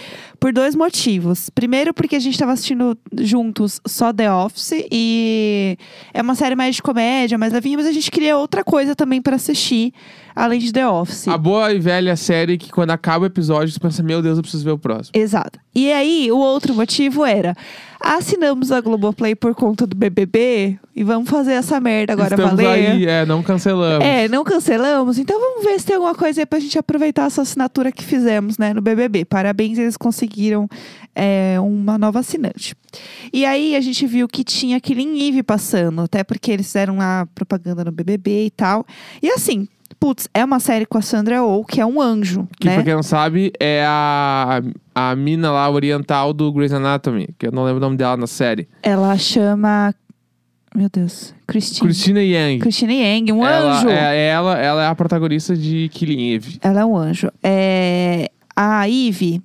por 0.44 0.52
dois 0.52 0.76
motivos. 0.76 1.48
Primeiro, 1.48 1.94
porque 1.94 2.16
a 2.16 2.18
gente 2.18 2.38
tava 2.38 2.52
assistindo 2.52 2.98
juntos 3.18 3.80
só 3.86 4.12
The 4.12 4.30
Office 4.30 4.72
e 4.92 5.78
é 6.12 6.20
uma 6.20 6.34
série 6.34 6.54
mais 6.54 6.76
de 6.76 6.82
comédia, 6.82 7.38
mais 7.38 7.50
levinha, 7.50 7.78
mas 7.78 7.86
a 7.86 7.92
gente 7.92 8.10
queria 8.10 8.36
outra 8.36 8.62
coisa 8.62 8.94
também 8.94 9.22
pra 9.22 9.36
assistir, 9.36 9.94
além 10.36 10.60
de 10.60 10.70
The 10.70 10.86
Office. 10.86 11.28
A 11.28 11.38
boa 11.38 11.72
e 11.72 11.78
velha 11.78 12.14
série 12.14 12.58
que 12.58 12.70
quando 12.70 12.90
acaba 12.90 13.22
o 13.22 13.26
episódio, 13.26 13.72
você 13.72 13.80
pensa, 13.80 14.02
meu 14.02 14.20
Deus, 14.20 14.36
eu 14.36 14.42
preciso 14.42 14.62
ver 14.62 14.72
o 14.72 14.78
próximo. 14.78 15.12
Exato. 15.14 15.58
E 15.74 15.90
aí, 15.90 16.30
o 16.30 16.36
outro 16.36 16.74
motivo 16.74 17.24
era: 17.24 17.56
assinamos 17.98 18.70
a 18.70 18.82
Globoplay 18.82 19.34
por 19.34 19.54
conta 19.54 19.86
do 19.86 19.96
BBB 19.96 20.78
e 20.94 21.02
vamos 21.02 21.28
fazer 21.28 21.54
essa 21.54 21.80
merda 21.80 22.12
agora 22.12 22.34
Estamos 22.34 22.62
valer. 22.62 22.90
aí, 22.90 23.06
é, 23.06 23.24
não 23.24 23.42
cancelamos. 23.42 24.04
É, 24.04 24.28
não 24.28 24.44
cancelamos, 24.44 25.18
então 25.18 25.40
vamos 25.40 25.64
ver 25.64 25.80
se 25.80 25.86
tem 25.86 25.96
alguma 25.96 26.14
coisa 26.14 26.42
aí 26.42 26.46
pra 26.46 26.60
gente 26.60 26.78
aproveitar 26.78 27.26
essa 27.26 27.42
assinatura 27.42 27.90
que 27.90 28.04
fizemos, 28.04 28.58
né, 28.58 28.74
no 28.74 28.82
BBB. 28.82 29.24
Parabéns, 29.24 29.78
eles 29.78 29.96
conseguiram 29.96 30.33
é, 31.14 31.56
uma 31.60 31.96
nova 31.96 32.20
assinante. 32.20 32.74
E 33.32 33.44
aí 33.44 33.76
a 33.76 33.80
gente 33.80 34.06
viu 34.06 34.26
que 34.28 34.44
tinha 34.44 34.80
Killing 34.80 35.28
Eve 35.28 35.42
passando, 35.42 36.02
até 36.02 36.22
porque 36.24 36.50
eles 36.50 36.66
fizeram 36.66 37.00
a 37.00 37.26
propaganda 37.34 37.84
no 37.84 37.92
BBB 37.92 38.46
e 38.46 38.50
tal. 38.50 38.84
E 39.22 39.28
assim, 39.30 39.68
putz, 39.98 40.28
é 40.34 40.44
uma 40.44 40.60
série 40.60 40.86
com 40.86 40.98
a 40.98 41.02
Sandra 41.02 41.42
Oh, 41.42 41.64
que 41.64 41.80
é 41.80 41.86
um 41.86 42.00
anjo, 42.00 42.48
Que 42.60 42.66
né? 42.68 42.74
pra 42.74 42.84
quem 42.84 42.94
não 42.94 43.02
sabe, 43.02 43.52
é 43.60 43.84
a, 43.86 44.60
a 44.94 45.16
mina 45.16 45.50
lá 45.50 45.68
oriental 45.70 46.32
do 46.32 46.52
Grey's 46.52 46.72
Anatomy, 46.72 47.28
que 47.38 47.46
eu 47.46 47.52
não 47.52 47.64
lembro 47.64 47.78
o 47.78 47.80
nome 47.80 47.96
dela 47.96 48.16
na 48.16 48.26
série. 48.26 48.68
Ela 48.82 49.16
chama. 49.16 49.94
Meu 50.76 50.88
Deus. 50.92 51.32
Christine. 51.46 51.86
Christina 51.86 52.20
Yang. 52.20 52.58
Christina 52.58 52.92
Yang, 52.92 53.32
um 53.32 53.46
ela, 53.46 53.78
anjo. 53.78 53.88
É, 53.88 54.26
ela, 54.26 54.58
ela 54.58 54.82
é 54.82 54.86
a 54.88 54.94
protagonista 54.96 55.56
de 55.56 55.88
Killing 55.92 56.32
Eve. 56.32 56.58
Ela 56.60 56.80
é 56.80 56.84
um 56.84 56.96
anjo. 56.96 57.30
É, 57.40 58.28
A 58.56 58.84
Ivy, 58.84 59.42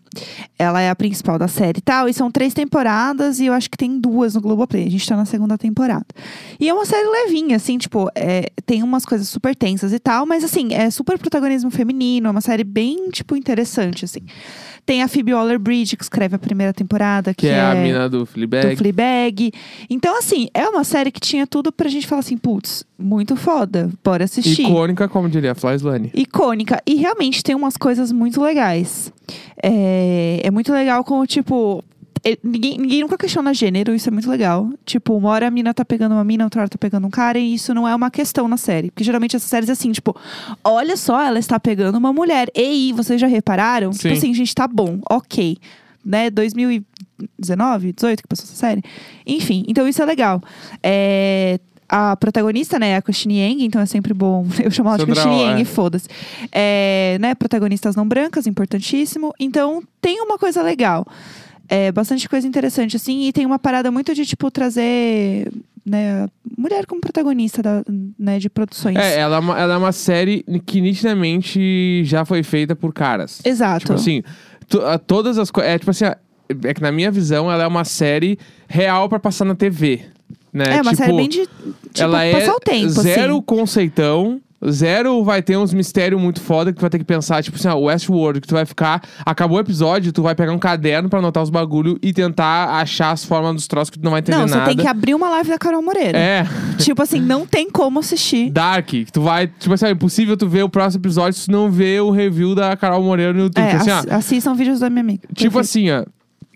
ela 0.58 0.82
é 0.82 0.90
a 0.90 0.96
principal 0.96 1.38
da 1.38 1.48
série 1.48 1.80
e 1.80 1.82
tal. 1.82 2.08
E 2.08 2.14
são 2.14 2.30
três 2.32 2.54
temporadas 2.54 3.40
e 3.40 3.46
eu 3.46 3.54
acho 3.54 3.70
que 3.70 3.78
tem 3.78 4.00
duas 4.00 4.36
no 4.36 4.42
Globoplay. 4.42 4.86
A 4.88 4.92
gente 4.92 5.08
tá 5.08 5.16
na 5.16 5.26
segunda 5.26 5.58
temporada. 5.58 6.06
E 6.60 6.70
é 6.70 6.74
uma 6.74 6.86
série 6.86 7.08
levinha, 7.08 7.56
assim, 7.56 7.78
tipo, 7.78 8.10
é, 8.16 8.52
tem 8.66 8.84
umas 8.84 9.06
coisas 9.06 9.28
super 9.30 9.56
tensas 9.56 9.94
e 9.94 10.00
tal. 10.00 10.26
Mas, 10.26 10.44
assim, 10.44 10.74
é 10.74 10.90
super 10.90 11.18
protagonismo 11.18 11.72
feminino. 11.72 12.28
É 12.28 12.32
uma 12.32 12.42
série 12.42 12.64
bem, 12.64 13.10
tipo, 13.10 13.36
interessante, 13.36 14.06
assim. 14.06 14.22
Tem 14.90 15.04
a 15.04 15.08
Phoebe 15.08 15.36
Waller-Bridge, 15.36 15.96
que 15.96 16.02
escreve 16.02 16.36
a 16.36 16.40
primeira 16.40 16.74
temporada. 16.74 17.32
Que, 17.32 17.42
Que 17.42 17.48
é, 17.50 17.62
a 17.62 17.76
mina 17.76 18.10
do 18.10 18.26
Fleabag. 18.26 18.72
do 18.72 18.78
Fleabag. 18.78 19.52
Então, 19.88 20.18
assim, 20.18 20.48
é 20.52 20.68
uma 20.68 20.84
série 20.84 21.12
que 21.12 21.20
tinha 21.20 21.46
tudo 21.46 21.72
pra 21.72 21.88
gente 21.88 22.08
falar 22.08 22.22
assim, 22.22 22.36
putz, 22.36 22.84
muito 22.98 23.36
foda, 23.36 23.92
bora 24.04 24.24
assistir. 24.24 24.64
Icônica, 24.64 25.08
como 25.08 25.30
diria 25.30 25.52
a 25.52 25.56
Fly 25.56 25.76
Slane. 25.76 26.12
Icônica. 26.16 26.82
E 26.88 26.96
realmente 26.96 27.44
tem 27.44 27.54
umas 27.54 27.78
coisas 27.78 28.12
muito 28.12 28.42
legais. 28.42 29.14
É, 29.62 30.42
é 30.42 30.50
muito 30.50 30.74
legal 30.74 31.04
como, 31.04 31.24
tipo. 31.28 31.84
É, 32.24 32.38
Ninguém, 32.44 32.78
ninguém 32.78 33.02
nunca 33.02 33.18
questiona 33.18 33.54
gênero, 33.54 33.94
isso 33.94 34.10
é 34.10 34.12
muito 34.12 34.30
legal. 34.30 34.70
Tipo, 34.86 35.16
uma 35.16 35.30
hora 35.30 35.48
a 35.48 35.52
mina 35.52 35.74
tá 35.74 35.86
pegando 35.86 36.14
uma 36.14 36.24
mina, 36.24 36.44
outra 36.44 36.62
hora 36.62 36.70
tá 36.70 36.78
pegando 36.78 37.06
um 37.06 37.10
cara, 37.10 37.38
e 37.38 37.54
isso 37.54 37.74
não 37.74 37.88
é 37.88 37.96
uma 37.96 38.10
questão 38.10 38.48
na 38.48 38.58
série. 38.58 38.92
Porque 38.92 39.04
geralmente 39.04 39.36
essas 39.36 39.50
séries 39.50 39.70
é 39.70 39.74
assim, 39.74 39.92
tipo, 39.92 40.16
olha 40.64 40.98
só, 40.98 41.22
ela 41.22 41.40
está 41.40 41.60
pegando 41.60 41.98
uma 41.98 42.14
mulher. 42.14 42.50
Ei, 42.54 42.94
vocês 42.94 43.20
já 43.20 43.28
repararam? 43.28 43.92
Sim. 43.94 44.00
Tipo 44.00 44.14
assim, 44.14 44.34
gente, 44.34 44.54
tá 44.54 44.68
bom, 44.68 45.00
ok. 45.10 45.58
Né, 46.06 46.30
2019, 46.30 47.94
18 47.94 48.22
que 48.22 48.28
passou 48.28 48.46
essa 48.46 48.56
série. 48.56 48.82
Enfim, 49.26 49.66
então 49.68 49.88
isso 49.88 50.02
é 50.02 50.06
legal. 50.06 50.42
É, 50.82 51.60
a 51.90 52.16
protagonista, 52.16 52.78
né, 52.78 52.92
é 52.92 52.96
a 52.98 53.02
Christine 53.02 53.40
Yang, 53.40 53.66
então 53.66 53.82
é 53.82 53.86
sempre 53.86 54.14
bom. 54.14 54.46
Eu 54.64 54.70
chamo 54.70 54.90
ela 54.90 55.00
de 55.00 55.06
Christine 55.06 55.42
Yang, 55.42 55.62
é. 55.62 55.66
foda-se. 55.66 56.08
É, 56.52 57.18
né, 57.20 57.34
protagonistas 57.34 57.96
não 57.96 58.08
brancas, 58.08 58.46
importantíssimo. 58.46 59.34
Então, 59.40 59.82
tem 60.00 60.22
uma 60.22 60.38
coisa 60.38 60.62
legal. 60.62 61.06
É 61.70 61.92
bastante 61.92 62.28
coisa 62.28 62.48
interessante, 62.48 62.96
assim. 62.96 63.28
E 63.28 63.32
tem 63.32 63.46
uma 63.46 63.60
parada 63.60 63.92
muito 63.92 64.14
de, 64.16 64.26
tipo, 64.26 64.50
trazer 64.50 65.52
né, 65.86 66.28
mulher 66.58 66.86
como 66.86 67.00
protagonista 67.00 67.62
da, 67.62 67.84
né, 68.18 68.38
de 68.40 68.50
produções. 68.50 68.98
É, 68.98 69.20
ela, 69.20 69.38
é 69.38 69.40
uma- 69.40 69.60
ela 69.60 69.74
é 69.76 69.78
uma 69.78 69.92
série 69.92 70.44
que 70.66 70.82
nitidamente 70.82 72.04
já 72.06 72.26
foi 72.26 72.44
feita 72.44 72.76
por 72.76 72.94
caras. 72.94 73.40
Exato. 73.46 73.82
Tipo 73.82 73.94
assim, 73.94 74.24
todas 75.08 75.38
as 75.38 75.50
coisas. 75.52 75.72
É 75.72 75.78
tipo 75.80 75.92
assim, 75.92 76.06
é 76.06 76.74
que 76.74 76.82
na 76.82 76.92
minha 76.92 77.12
visão 77.12 77.52
ela 77.52 77.64
é 77.64 77.68
uma 77.68 77.84
série 77.86 78.38
real 78.68 79.08
pra 79.08 79.20
passar 79.20 79.46
na 79.46 79.56
TV. 79.56 80.02
Né? 80.52 80.64
é 80.78 80.82
uma 80.82 80.92
tipo, 80.92 80.96
série 80.96 81.14
bem 81.16 81.30
de, 81.30 81.42
tipo, 81.46 81.76
ela 82.00 82.24
é 82.24 82.32
passar 82.32 82.54
o 82.56 82.60
tempo, 82.60 82.90
zero 82.90 83.34
assim. 83.34 83.42
conceitão. 83.46 84.42
Zero 84.70 85.24
vai 85.24 85.42
ter 85.42 85.58
uns 85.58 85.74
mistérios 85.74 86.20
muito 86.22 86.42
foda 86.42 86.72
que 86.72 86.78
tu 86.78 86.82
vai 86.82 86.90
ter 86.90 86.98
que 87.00 87.06
pensar, 87.06 87.42
tipo 87.44 87.58
assim, 87.58 87.68
ó, 87.68 87.76
Westworld, 87.78 88.42
que 88.42 88.48
tu 88.48 88.56
vai 88.56 88.66
ficar. 88.66 89.02
Acabou 89.26 89.58
o 89.58 89.62
episódio, 89.62 90.12
tu 90.12 90.22
vai 90.22 90.36
pegar 90.36 90.52
um 90.52 90.60
caderno 90.60 91.08
pra 91.10 91.20
anotar 91.20 91.42
os 91.44 91.50
bagulho 91.50 91.98
e 92.02 92.12
tentar 92.12 92.70
achar 92.80 93.12
as 93.12 93.24
formas 93.24 93.56
dos 93.56 93.68
troços 93.68 93.90
que 93.90 93.98
tu 94.00 94.04
não 94.04 94.12
vai 94.12 94.20
entender 94.20 94.38
Não, 94.38 94.46
nada. 94.48 94.62
você 94.62 94.68
tem 94.68 94.78
que 94.78 94.88
abrir 94.88 95.14
uma 95.16 95.30
live 95.30 95.50
da 95.50 95.58
Carol 95.58 95.82
Moreira. 95.82 96.18
É, 96.18 96.46
Tipo 96.80 97.02
assim, 97.02 97.20
não 97.22 97.46
tem 97.46 97.70
como 97.70 98.00
assistir. 98.00 98.50
Dark, 98.52 98.88
que 98.88 99.06
tu 99.12 99.22
vai. 99.22 99.48
Tipo 99.48 99.74
assim, 99.74 99.86
é 99.86 99.92
impossível 99.92 100.36
tu 100.36 100.48
ver 100.48 100.64
o 100.64 100.70
próximo 100.70 101.02
episódio 101.02 101.40
se 101.40 101.46
tu 101.46 101.52
não 101.52 101.70
ver 101.72 102.02
o 102.02 102.10
review 102.12 102.54
da 102.56 102.76
Carol 102.76 103.02
Moreira 103.04 103.34
no 103.34 103.42
YouTube. 103.44 103.64
É, 103.64 103.68
Tipo 103.70 103.82
assim, 103.82 103.92
ó, 103.92 103.96
ass- 104.00 104.08
assistam 104.10 104.54
vídeos 104.56 104.80
da 104.80 104.90
minha 104.90 105.02
amiga. 105.02 105.22
Tipo 105.34 105.56
Perfeito. 105.56 105.60
assim, 105.60 105.90
ó. 105.92 106.04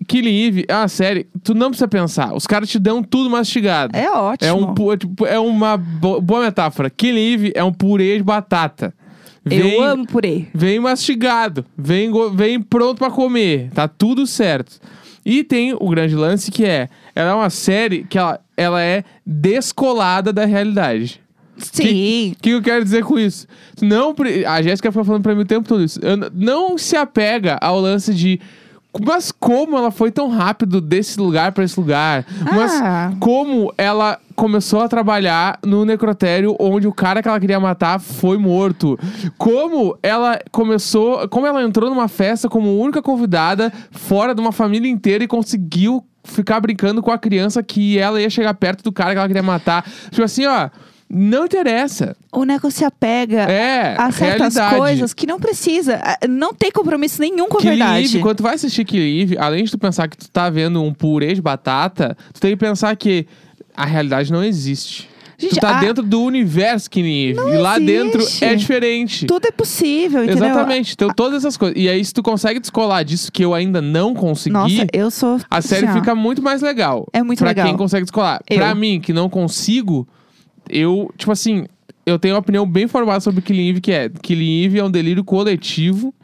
Killing 0.04 0.42
Eve 0.46 0.64
é 0.68 0.74
uma 0.76 0.88
série, 0.88 1.26
tu 1.42 1.54
não 1.54 1.68
precisa 1.70 1.88
pensar. 1.88 2.34
Os 2.34 2.46
caras 2.46 2.68
te 2.68 2.78
dão 2.78 3.02
tudo 3.02 3.28
mastigado. 3.30 3.96
É 3.96 4.10
ótimo. 4.10 4.48
É, 4.48 4.52
um, 4.52 4.74
pu- 4.74 4.92
é, 4.92 4.96
tipo, 4.96 5.26
é 5.26 5.38
uma 5.38 5.76
bo- 5.76 6.20
boa 6.20 6.42
metáfora. 6.44 6.88
Killing 6.90 7.32
Eve 7.32 7.52
é 7.54 7.62
um 7.64 7.72
purê 7.72 8.16
de 8.18 8.22
batata. 8.22 8.94
Eu 9.50 9.82
amo 9.82 10.06
purê. 10.06 10.46
Vem 10.54 10.80
mastigado. 10.80 11.66
Vem, 11.76 12.10
go- 12.10 12.30
vem 12.30 12.60
pronto 12.62 12.98
pra 12.98 13.10
comer. 13.10 13.68
Tá 13.74 13.86
tudo 13.86 14.26
certo. 14.26 14.80
E 15.24 15.42
tem 15.44 15.74
o 15.74 15.88
grande 15.88 16.14
lance 16.14 16.50
que 16.50 16.64
é... 16.64 16.88
Ela 17.14 17.30
é 17.30 17.34
uma 17.34 17.50
série 17.50 18.04
que 18.04 18.18
ela, 18.18 18.40
ela 18.56 18.82
é 18.82 19.04
descolada 19.26 20.32
da 20.32 20.44
realidade. 20.44 21.20
Sim. 21.56 22.32
O 22.36 22.42
que 22.42 22.50
eu 22.50 22.62
quero 22.62 22.82
dizer 22.82 23.04
com 23.04 23.18
isso? 23.18 23.46
Não, 23.80 24.14
pre- 24.14 24.44
a 24.44 24.60
Jéssica 24.60 24.90
foi 24.90 25.04
falando 25.04 25.22
pra 25.22 25.34
mim 25.34 25.42
o 25.42 25.46
tempo 25.46 25.68
todo 25.68 25.84
isso. 25.84 26.00
Eu 26.02 26.16
n- 26.16 26.28
não 26.34 26.76
se 26.76 26.96
apega 26.96 27.56
ao 27.60 27.78
lance 27.78 28.12
de. 28.12 28.40
Mas 29.04 29.32
como 29.32 29.76
ela 29.76 29.90
foi 29.90 30.10
tão 30.10 30.28
rápido 30.28 30.80
desse 30.80 31.18
lugar 31.18 31.52
pra 31.52 31.64
esse 31.64 31.78
lugar? 31.78 32.24
Mas 32.52 32.72
Ah. 32.80 33.12
como 33.18 33.72
ela 33.76 34.18
começou 34.36 34.80
a 34.80 34.88
trabalhar 34.88 35.58
no 35.64 35.84
necrotério 35.84 36.56
onde 36.60 36.86
o 36.86 36.92
cara 36.92 37.22
que 37.22 37.28
ela 37.28 37.40
queria 37.40 37.58
matar 37.58 37.98
foi 38.00 38.38
morto? 38.38 38.98
Como 39.38 39.96
ela 40.02 40.38
começou. 40.52 41.28
Como 41.28 41.46
ela 41.46 41.62
entrou 41.62 41.90
numa 41.90 42.08
festa 42.08 42.48
como 42.48 42.78
única 42.78 43.02
convidada 43.02 43.72
fora 43.90 44.34
de 44.34 44.40
uma 44.40 44.52
família 44.52 44.88
inteira 44.90 45.24
e 45.24 45.28
conseguiu 45.28 46.04
ficar 46.22 46.60
brincando 46.60 47.02
com 47.02 47.10
a 47.10 47.18
criança 47.18 47.62
que 47.62 47.98
ela 47.98 48.20
ia 48.20 48.30
chegar 48.30 48.54
perto 48.54 48.82
do 48.82 48.92
cara 48.92 49.12
que 49.12 49.18
ela 49.18 49.26
queria 49.28 49.42
matar? 49.42 49.84
Tipo 50.10 50.22
assim, 50.22 50.46
ó. 50.46 50.68
Não 51.08 51.44
interessa. 51.46 52.16
O 52.32 52.44
Neco 52.44 52.70
se 52.70 52.84
apega 52.84 53.42
É, 53.42 53.94
a 53.96 54.10
certas 54.10 54.54
realidade. 54.54 54.76
coisas 54.76 55.14
que 55.14 55.26
não 55.26 55.38
precisa. 55.38 56.00
Ah, 56.02 56.18
Não 56.28 56.52
tem 56.52 56.72
compromisso 56.72 57.20
nenhum 57.20 57.48
com 57.48 57.58
a 57.58 57.60
Killing 57.60 57.76
verdade. 57.76 58.04
Eve, 58.06 58.18
quando 58.20 58.36
tu 58.38 58.42
vai 58.42 58.54
assistir 58.54 58.84
Killing 58.84 59.20
Eve, 59.20 59.38
além 59.38 59.64
de 59.64 59.70
tu 59.70 59.78
pensar 59.78 60.08
que 60.08 60.16
tu 60.16 60.28
tá 60.30 60.50
vendo 60.50 60.82
um 60.82 60.92
purê 60.92 61.34
de 61.34 61.42
batata, 61.42 62.16
tu 62.32 62.40
tem 62.40 62.50
que 62.50 62.56
pensar 62.56 62.96
que 62.96 63.26
a 63.76 63.84
realidade 63.84 64.32
não 64.32 64.42
existe. 64.42 65.08
Gente, 65.36 65.54
tu 65.56 65.60
tá 65.60 65.78
a- 65.78 65.80
dentro 65.80 66.02
do 66.02 66.22
universo 66.22 66.88
Eve. 66.96 67.34
Não 67.34 67.52
e 67.52 67.58
lá 67.58 67.78
dentro 67.78 68.20
existe. 68.22 68.44
é 68.44 68.54
diferente. 68.54 69.26
Tudo 69.26 69.46
é 69.46 69.50
possível, 69.50 70.24
entendeu? 70.24 70.46
Exatamente. 70.46 70.94
Então, 70.94 71.10
todas 71.14 71.44
essas 71.44 71.56
coisas. 71.56 71.76
E 71.76 71.88
aí, 71.88 72.04
se 72.04 72.14
tu 72.14 72.22
consegue 72.22 72.58
descolar 72.60 73.04
disso 73.04 73.30
que 73.30 73.44
eu 73.44 73.52
ainda 73.52 73.82
não 73.82 74.14
consegui, 74.14 74.52
Nossa, 74.52 74.86
eu 74.92 75.10
sou. 75.10 75.38
a 75.50 75.60
série 75.60 75.86
assim, 75.86 75.98
fica 76.00 76.14
muito 76.14 76.40
mais 76.40 76.62
legal. 76.62 77.06
É 77.12 77.22
muito 77.22 77.38
pra 77.40 77.48
legal. 77.48 77.66
quem 77.66 77.76
consegue 77.76 78.04
descolar. 78.04 78.40
Eu. 78.48 78.56
Pra 78.58 78.74
mim, 78.76 79.00
que 79.00 79.12
não 79.12 79.28
consigo, 79.28 80.06
eu, 80.68 81.12
tipo 81.16 81.32
assim, 81.32 81.66
eu 82.06 82.18
tenho 82.18 82.34
uma 82.34 82.40
opinião 82.40 82.66
bem 82.66 82.86
formada 82.88 83.20
sobre 83.20 83.40
Killing 83.42 83.68
Eve, 83.70 83.80
que 83.80 83.92
é 83.92 84.08
Killing 84.08 84.64
Eve 84.64 84.78
é 84.78 84.84
um 84.84 84.90
delírio 84.90 85.24
coletivo 85.24 86.14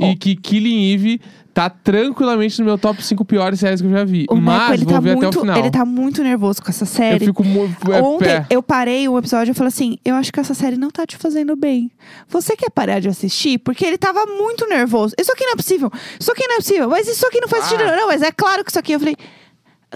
Ó. 0.00 0.06
e 0.10 0.16
que 0.16 0.34
Killing 0.36 0.92
Eve 0.92 1.20
tá 1.54 1.70
tranquilamente 1.70 2.58
no 2.58 2.66
meu 2.66 2.76
top 2.76 3.02
5 3.02 3.24
piores 3.24 3.58
séries 3.58 3.80
que 3.80 3.86
eu 3.86 3.90
já 3.90 4.04
vi. 4.04 4.26
O 4.28 4.36
Mas 4.36 4.74
ele 4.74 4.84
vou 4.84 4.92
tá 4.92 5.00
ver 5.00 5.10
até 5.12 5.18
o 5.20 5.22
muito, 5.22 5.40
final. 5.40 5.58
ele 5.58 5.70
tá 5.70 5.84
muito 5.86 6.22
nervoso 6.22 6.60
com 6.62 6.68
essa 6.68 6.82
eu 6.84 6.86
série. 6.86 7.24
fico 7.24 7.42
muito. 7.42 7.92
é, 7.92 8.02
Ontem 8.02 8.24
pé. 8.26 8.46
eu 8.50 8.62
parei 8.62 9.08
um 9.08 9.16
episódio 9.16 9.52
e 9.52 9.54
falei 9.54 9.68
assim: 9.68 9.96
eu 10.04 10.14
acho 10.16 10.30
que 10.30 10.38
essa 10.38 10.52
série 10.52 10.76
não 10.76 10.90
tá 10.90 11.06
te 11.06 11.16
fazendo 11.16 11.56
bem. 11.56 11.90
Você 12.28 12.54
quer 12.54 12.68
parar 12.68 13.00
de 13.00 13.08
assistir? 13.08 13.56
Porque 13.58 13.86
ele 13.86 13.96
tava 13.96 14.26
muito 14.26 14.68
nervoso. 14.68 15.14
Isso 15.18 15.32
aqui 15.32 15.46
não 15.46 15.54
é 15.54 15.56
possível. 15.56 15.90
Isso 16.20 16.30
aqui 16.30 16.46
não 16.46 16.54
é 16.56 16.58
possível. 16.58 16.88
Mas 16.90 17.08
isso 17.08 17.26
aqui 17.26 17.40
não 17.40 17.48
faz 17.48 17.64
Ah. 17.64 17.68
sentido. 17.68 17.86
Não, 17.86 18.06
mas 18.06 18.20
é 18.20 18.30
claro 18.30 18.62
que 18.62 18.70
isso 18.70 18.78
aqui. 18.78 18.92
Eu 18.92 18.98
falei: 19.00 19.16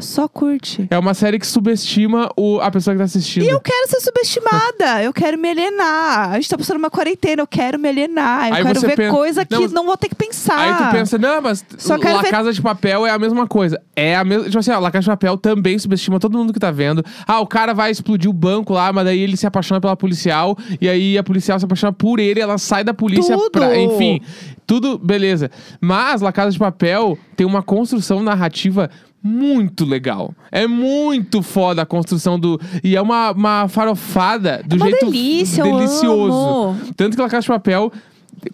só 0.01 0.29
curte. 0.29 0.87
É 0.91 0.99
uma 0.99 1.15
série 1.15 1.39
que 1.39 1.47
subestima 1.47 2.31
o, 2.37 2.61
a 2.61 2.71
pessoa 2.71 2.95
que 2.95 2.99
tá 2.99 3.05
assistindo. 3.05 3.45
E 3.45 3.49
eu 3.49 3.61
quero 3.61 3.89
ser 3.89 4.01
subestimada. 4.01 5.03
eu 5.03 5.13
quero 5.13 5.39
me 5.39 5.49
alienar. 5.51 6.31
A 6.31 6.35
gente 6.35 6.49
tá 6.49 6.57
passando 6.59 6.77
uma 6.79 6.91
quarentena. 6.91 7.43
Eu 7.43 7.47
quero 7.47 7.79
me 7.79 7.89
alienar. 7.89 8.49
Eu 8.49 8.55
Aí 8.55 8.63
quero 8.65 8.81
ver 8.81 8.97
pensa- 8.97 9.11
coisa 9.15 9.45
que 9.45 9.55
Não, 9.55 9.61
não, 9.63 9.69
mas- 9.75 9.85
vou 9.87 9.97
ter 9.97 10.09
que 10.09 10.15
pensar. 10.15 10.59
Aí 10.59 10.75
tu 10.87 10.93
pensa, 10.93 11.19
não, 11.19 11.41
mas 11.43 11.65
Só 11.79 11.97
La 11.97 12.23
ver- 12.23 12.31
Casa 12.31 12.53
de 12.53 12.61
Papel 12.63 13.07
é 13.07 13.11
a 13.11 13.19
mesma 13.19 13.47
coisa. 13.47 13.81
É 13.95 14.17
a 14.17 14.25
mesma. 14.25 14.45
Tipo 14.45 14.59
assim, 14.59 14.71
ó, 14.71 14.79
La 14.79 14.91
Casa 14.91 15.05
de 15.05 15.11
Papel 15.11 15.37
também 15.37 15.79
subestima 15.79 16.19
todo 16.21 16.37
mundo 16.37 16.53
que 16.53 16.61
tá 16.61 16.71
vendo. 16.71 17.05
Ah, 17.27 17.41
o 17.41 17.47
cara 17.47 17.73
vai 17.75 17.91
explodir 17.91 18.29
o 18.31 18.33
banco 18.33 18.73
lá, 18.73 18.93
mas 18.93 19.05
daí 19.05 19.21
ele 19.21 19.37
se 19.37 19.47
apaixona 19.47 19.81
pela 19.81 19.97
policial. 19.97 20.57
E 20.81 20.89
aí 20.89 21.19
a 21.19 21.23
policial 21.23 21.59
se 21.59 21.65
apaixona 21.65 21.93
por 21.93 22.19
ele, 22.19 22.41
ela 22.41 22.59
sai 22.59 22.85
da 22.85 22.95
polícia 22.95 23.37
Tudo! 23.37 23.51
pra. 23.51 23.77
Enfim, 23.79 24.21
tudo 24.67 24.99
beleza. 24.99 25.51
Mas 25.81 26.21
La 26.21 26.33
Casa 26.33 26.51
de 26.53 26.59
Papel 26.59 27.19
tem 27.37 27.47
uma 27.47 27.63
construção 27.63 28.23
narrativa. 28.23 28.91
Muito 29.23 29.85
legal. 29.85 30.35
É 30.51 30.67
muito 30.67 31.43
foda 31.43 31.83
a 31.83 31.87
construção 31.87 32.39
do. 32.39 32.59
E 32.83 32.97
é 32.97 33.03
uma, 33.03 33.33
uma 33.33 33.69
farofada 33.69 34.63
do 34.65 34.77
É 34.77 34.79
uma 34.79 34.89
jeito 34.89 35.07
delícia, 35.07 35.63
delicioso. 35.63 36.77
Tanto 36.97 37.17
que 37.17 37.23
La 37.23 37.29
Casa 37.29 37.43
de 37.43 37.49
Papel 37.49 37.93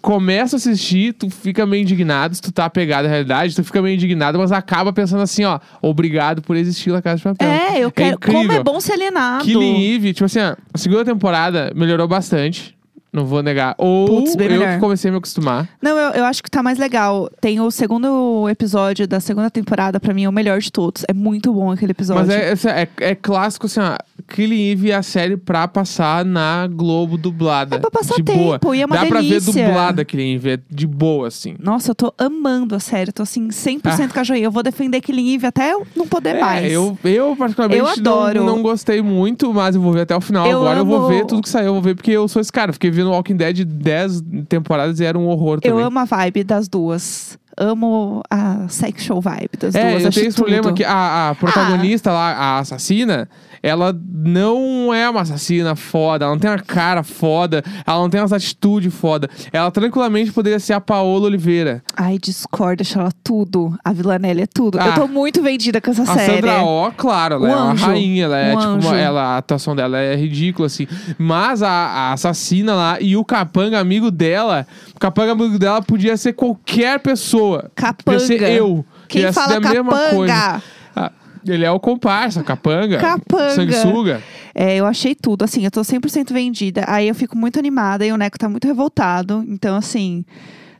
começa 0.01 0.57
a 0.57 0.59
assistir, 0.59 1.13
tu 1.13 1.31
fica 1.31 1.65
meio 1.65 1.83
indignado, 1.83 2.35
se 2.35 2.43
tu 2.43 2.51
tá 2.51 2.65
apegado 2.65 3.07
à 3.07 3.09
realidade, 3.09 3.55
tu 3.55 3.63
fica 3.63 3.81
meio 3.81 3.95
indignado, 3.95 4.39
mas 4.39 4.51
acaba 4.51 4.93
pensando 4.93 5.23
assim, 5.23 5.45
ó, 5.45 5.61
obrigado 5.81 6.43
por 6.43 6.57
existir 6.57 6.91
La 6.91 7.01
Casa 7.01 7.19
de 7.19 7.23
Papel. 7.23 7.49
É, 7.49 7.79
eu 7.79 7.91
quero. 7.91 8.17
incrível. 8.17 8.41
como 8.41 8.53
é 8.53 8.63
bom 8.63 8.81
ser 8.81 8.95
alienado. 8.95 9.45
Killing 9.45 9.95
Eve, 9.95 10.13
tipo 10.13 10.25
assim, 10.25 10.41
a 10.41 10.57
segunda 10.75 11.05
temporada 11.05 11.73
melhorou 11.75 12.09
bastante. 12.09 12.76
Não 13.17 13.25
vou 13.25 13.43
negar. 13.43 13.75
Ou 13.79 14.07
Putz, 14.07 14.37
bem 14.37 14.47
eu 14.49 14.53
melhor. 14.59 14.75
que 14.75 14.81
comecei 14.81 15.09
a 15.09 15.13
me 15.13 15.17
acostumar. 15.19 15.67
Não, 15.81 15.97
eu, 15.97 16.11
eu 16.13 16.25
acho 16.27 16.43
que 16.43 16.51
tá 16.51 16.63
mais 16.63 16.79
legal. 16.79 17.31
Tem 17.41 17.59
o 17.61 17.71
segundo 17.71 18.47
episódio 18.49 19.09
da 19.09 19.21
segunda 19.21 19.51
temporada, 19.51 19.99
pra 19.99 20.13
mim, 20.13 20.25
é 20.25 20.29
o 20.29 20.33
melhor 20.33 20.61
de 20.61 20.71
todos. 20.71 21.03
É 21.09 21.15
muito 21.15 21.53
bom 21.53 21.71
aquele 21.71 21.93
episódio. 21.93 22.27
Mas 22.27 22.35
é, 22.35 22.51
essa- 22.53 22.71
é, 22.71 22.89
é 23.01 23.15
clássico, 23.15 23.67
assim, 23.67 23.81
ó. 23.81 23.97
Killing 24.29 24.71
Eve 24.73 24.91
é 24.91 24.95
a 24.97 25.03
série 25.03 25.37
pra 25.37 25.69
passar 25.69 26.25
na 26.25 26.67
Globo 26.67 27.17
dublada. 27.17 27.77
É 27.77 27.79
pra 27.79 27.91
passar 27.91 28.17
de 28.17 28.23
boa. 28.23 28.59
tempo, 28.59 28.75
e 28.75 28.83
é 28.83 28.87
uma 28.87 28.97
Dá 28.97 29.07
pra 29.07 29.21
ver 29.21 29.29
delícia. 29.29 29.67
dublada 29.67 30.05
Killing 30.05 30.35
Eve, 30.35 30.51
é 30.51 30.59
de 30.69 30.87
boa, 30.87 31.29
assim. 31.29 31.55
Nossa, 31.61 31.93
eu 31.93 31.95
tô 31.95 32.13
amando 32.19 32.75
a 32.75 32.81
série. 32.81 33.13
Tô 33.13 33.23
assim, 33.23 33.49
100% 33.49 34.09
cajoinha. 34.13 34.45
Eu 34.45 34.51
vou 34.51 34.63
defender 34.63 35.01
Killing 35.01 35.35
Eve 35.35 35.47
até 35.47 35.73
eu 35.73 35.87
não 35.97 36.07
poder 36.09 36.37
É, 36.37 36.41
mais. 36.41 36.73
eu, 36.73 36.99
eu 37.05 37.37
particularmente 37.37 37.81
Eu 37.81 37.87
adoro. 37.89 38.41
Não, 38.45 38.57
não 38.57 38.63
gostei 38.63 39.01
muito, 39.01 39.53
mas 39.55 39.75
eu 39.77 39.81
vou 39.81 39.93
ver 39.93 40.01
até 40.03 40.17
o 40.17 40.21
final. 40.21 40.47
Eu 40.47 40.59
Agora 40.59 40.79
eu 40.81 40.85
vou 40.85 40.97
amo- 40.99 41.09
ver 41.09 41.25
tudo 41.25 41.41
que 41.43 41.49
saiu. 41.49 41.67
Eu 41.67 41.73
vou 41.75 41.83
ver 41.83 41.95
porque 41.95 42.11
eu 42.11 42.27
sou 42.27 42.41
esse 42.43 42.51
cara. 42.53 42.73
Fiquei 42.73 42.91
vendo 42.91 43.06
Walking 43.11 43.37
Dead 43.37 43.65
10 43.65 44.23
temporadas 44.49 45.01
e 45.01 45.05
era 45.05 45.19
um 45.19 45.27
horror 45.29 45.59
Eu 45.63 45.71
também. 45.73 45.85
amo 45.85 45.99
a 45.99 46.05
vibe 46.05 46.45
das 46.45 46.69
duas. 46.69 47.39
Amo 47.59 48.23
a 48.31 48.69
sexual 48.69 49.21
vibe 49.21 49.51
das 49.59 49.75
É, 49.75 49.91
duas. 49.93 50.05
eu 50.05 50.11
tenho 50.11 50.29
esse 50.29 50.37
problema 50.37 50.73
que 50.73 50.85
a, 50.85 51.31
a 51.31 51.35
protagonista 51.35 52.13
lá, 52.13 52.33
a 52.33 52.59
assassina, 52.59 53.29
ela 53.63 53.99
não 54.09 54.93
é 54.93 55.09
uma 55.09 55.23
assassina 55.23 55.75
foda, 55.75 56.27
ela 56.27 56.35
não 56.35 56.39
tem 56.41 56.51
uma 56.51 56.59
cara 56.59 57.03
foda, 57.03 57.65
ela 57.87 57.99
não 57.99 58.11
tem 58.11 58.21
umas 58.21 58.33
atitudes 58.33 58.93
foda. 58.95 59.29
Ela 59.53 59.71
tranquilamente 59.71 60.33
poderia 60.33 60.61
ser 60.61 60.75
a 60.75 60.81
Paola 60.81 61.27
Oliveira. 61.27 61.83
Ai, 61.97 62.19
discorda, 62.19 62.77
deixa 62.77 63.01
ela 63.01 63.11
tudo. 63.25 63.75
A 63.83 63.93
Villanelle 63.93 64.43
é 64.43 64.47
tudo. 64.47 64.79
Ah. 64.79 64.89
Eu 64.89 64.95
tô 64.95 65.09
muito 65.09 65.43
vendida 65.43 65.81
com 65.81 65.91
essa 65.91 66.03
A 66.03 66.07
série. 66.07 66.35
Sandra 66.43 66.63
Oh, 66.63 66.93
claro, 66.95 67.37
ela 67.37 67.47
Um 67.47 67.51
é 67.51 67.57
uma 67.57 67.73
anjo. 67.73 67.87
rainha, 67.87 68.25
ela 68.27 68.39
é 68.39 68.55
Um 68.55 68.59
tipo, 68.79 68.89
uma- 68.89 68.99
ela, 68.99 69.23
a 69.23 69.39
atuação 69.39 69.75
dela 69.75 69.99
é 69.99 70.15
ridícula, 70.15 70.67
assim. 70.67 70.87
Mas 71.19 71.63
a, 71.63 71.71
a 71.71 72.13
assassina 72.13 72.75
lá 72.75 73.01
e 73.01 73.17
o 73.17 73.25
capanga 73.25 73.81
amigo 73.81 74.11
dela, 74.11 74.67
o 74.95 74.96
capanga 74.99 75.35
dela 75.59 75.83
podia 75.83 76.17
ser 76.17 76.33
qualquer 76.33 77.01
pessoa. 77.01 77.71
Capanga. 77.75 78.19
Podia 78.19 78.21
ser 78.21 78.43
eu. 78.43 78.85
Quem 79.09 79.23
Ia 79.23 79.33
ser 79.33 79.41
fala 79.41 79.57
a 79.57 79.61
mesma 79.61 79.93
coisa. 80.11 80.33
capanga? 80.35 80.63
Ah, 80.95 81.13
ele 81.47 81.65
é 81.65 81.71
o 81.71 81.79
comparsa, 81.79 82.43
capanga. 82.43 82.99
Capanga. 82.99 83.51
Sanguessuga. 83.51 84.23
É, 84.55 84.77
eu 84.77 84.87
achei 84.87 85.15
tudo. 85.15 85.45
Assim, 85.45 85.65
eu 85.65 85.71
tô 85.71 85.83
100% 85.83 86.33
vendida. 86.33 86.85
Aí 86.89 87.07
eu 87.09 87.15
fico 87.15 87.37
muito 87.37 87.59
animada 87.59 88.07
e 88.07 88.13
o 88.13 88.17
Neco 88.17 88.39
tá 88.39 88.49
muito 88.49 88.67
revoltado. 88.67 89.45
Então, 89.47 89.77
assim. 89.77 90.25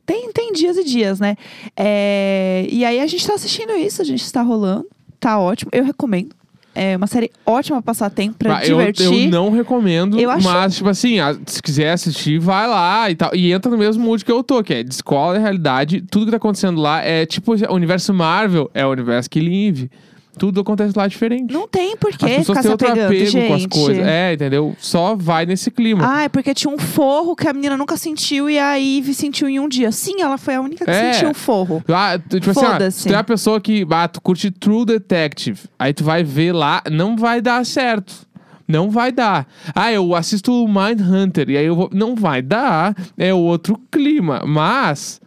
Tem, 0.07 0.33
tem 0.33 0.53
dias 0.53 0.77
e 0.77 0.85
dias, 0.85 1.19
né? 1.19 1.37
É, 1.77 2.65
e 2.71 2.85
aí 2.85 3.01
a 3.01 3.07
gente 3.09 3.27
tá 3.27 3.35
assistindo 3.35 3.73
isso, 3.73 4.01
a 4.01 4.05
gente 4.05 4.23
está 4.23 4.41
rolando. 4.41 4.87
Tá 5.19 5.39
ótimo. 5.39 5.71
Eu 5.75 5.85
recomendo. 5.85 6.35
É 6.77 6.97
uma 6.97 7.07
série 7.07 7.31
ótima 7.47 7.81
pra 7.83 7.93
passar 7.93 8.11
tempo, 8.11 8.37
pra 8.39 8.61
divertir. 8.63 9.25
eu 9.25 9.31
não 9.31 9.51
recomendo, 9.51 10.21
Eu 10.21 10.31
acho- 10.31 10.45
mas, 10.47 10.77
tipo 10.77 10.89
assim, 10.91 11.19
ah, 11.19 11.35
se 11.47 11.63
quiser 11.63 11.93
assistir, 11.93 12.39
vai 12.39 12.69
lá 12.69 13.11
e 13.11 13.15
tal. 13.17 13.35
E 13.35 13.51
entra 13.51 13.71
no 13.71 13.79
mesmo 13.79 14.05
mood 14.05 14.23
que 14.25 14.31
eu 14.31 14.43
tô, 14.45 14.63
que 14.63 14.75
é 14.75 14.83
descola 14.83 15.37
a 15.37 15.41
realidade. 15.41 16.03
Tudo 16.03 16.27
que 16.27 16.31
tá 16.33 16.37
acontecendo 16.37 16.79
lá 16.81 17.03
é 17.03 17.25
tipo 17.25 17.53
o 17.55 17.75
universo 17.75 18.13
Marvel, 18.13 18.71
é 18.75 18.85
o 18.85 18.91
universo 18.91 19.31
Killing 19.31 19.69
Eve. 19.69 19.91
Tudo 20.39 20.61
acontece 20.61 20.93
lá 20.97 21.07
diferente. 21.09 21.53
Não 21.53 21.67
tem 21.67 21.97
por 21.97 22.11
As 22.11 22.17
pessoas 22.17 22.47
ficar 22.47 22.63
têm 22.63 22.71
outro 22.71 22.89
apegando, 22.89 23.07
apego 23.07 23.31
gente. 23.31 23.49
com 23.49 23.55
as 23.55 23.67
coisas. 23.67 24.07
É, 24.07 24.33
entendeu? 24.35 24.77
Só 24.79 25.15
vai 25.17 25.47
nesse 25.47 25.71
clima. 25.71 26.03
Ah, 26.07 26.23
é 26.25 26.29
porque 26.29 26.53
tinha 26.53 26.73
um 26.73 26.79
forro 26.79 27.35
que 27.35 27.49
a 27.49 27.53
menina 27.53 27.77
nunca 27.77 27.97
sentiu 27.97 28.51
e 28.51 28.59
a 28.59 28.75
Ivy 28.75 29.15
sentiu 29.15 29.49
em 29.49 29.59
um 29.59 29.69
dia. 29.69 29.91
Sim, 29.91 30.21
ela 30.21 30.37
foi 30.37 30.55
a 30.57 30.61
única 30.61 30.85
que 30.85 30.91
É. 30.91 31.13
sentiu 31.15 31.31
o 31.31 31.35
forro. 31.35 31.83
Ah, 31.89 32.19
tipo 32.19 32.51
assim, 32.51 32.61
Foda-se. 32.61 33.09
tu 33.09 33.15
é 33.15 33.17
a 33.17 33.25
pessoa 33.25 33.61
que, 33.61 33.87
ah, 33.91 34.09
tu 34.09 34.21
curte 34.21 34.51
True 34.51 34.85
Detective. 34.85 35.61
Aí 35.79 35.95
tu 35.95 36.05
vai 36.05 36.23
ver 36.23 36.53
lá, 36.53 36.83
não 36.91 37.17
vai 37.17 37.41
dar 37.41 37.65
certo. 37.65 38.27
Não 38.69 38.91
vai 38.91 39.13
dar. 39.13 39.47
Ah, 39.75 39.93
eu 39.93 40.15
assisto 40.15 40.53
o 40.53 40.67
Mind 40.67 41.01
Hunter 41.01 41.49
e 41.51 41.57
aí 41.57 41.65
eu 41.67 41.77
vou. 41.77 41.89
Não 41.93 42.17
vai 42.17 42.43
dar. 42.43 42.95
É 43.17 43.33
outro 43.33 43.81
clima. 43.93 44.43
Mas 44.45 45.21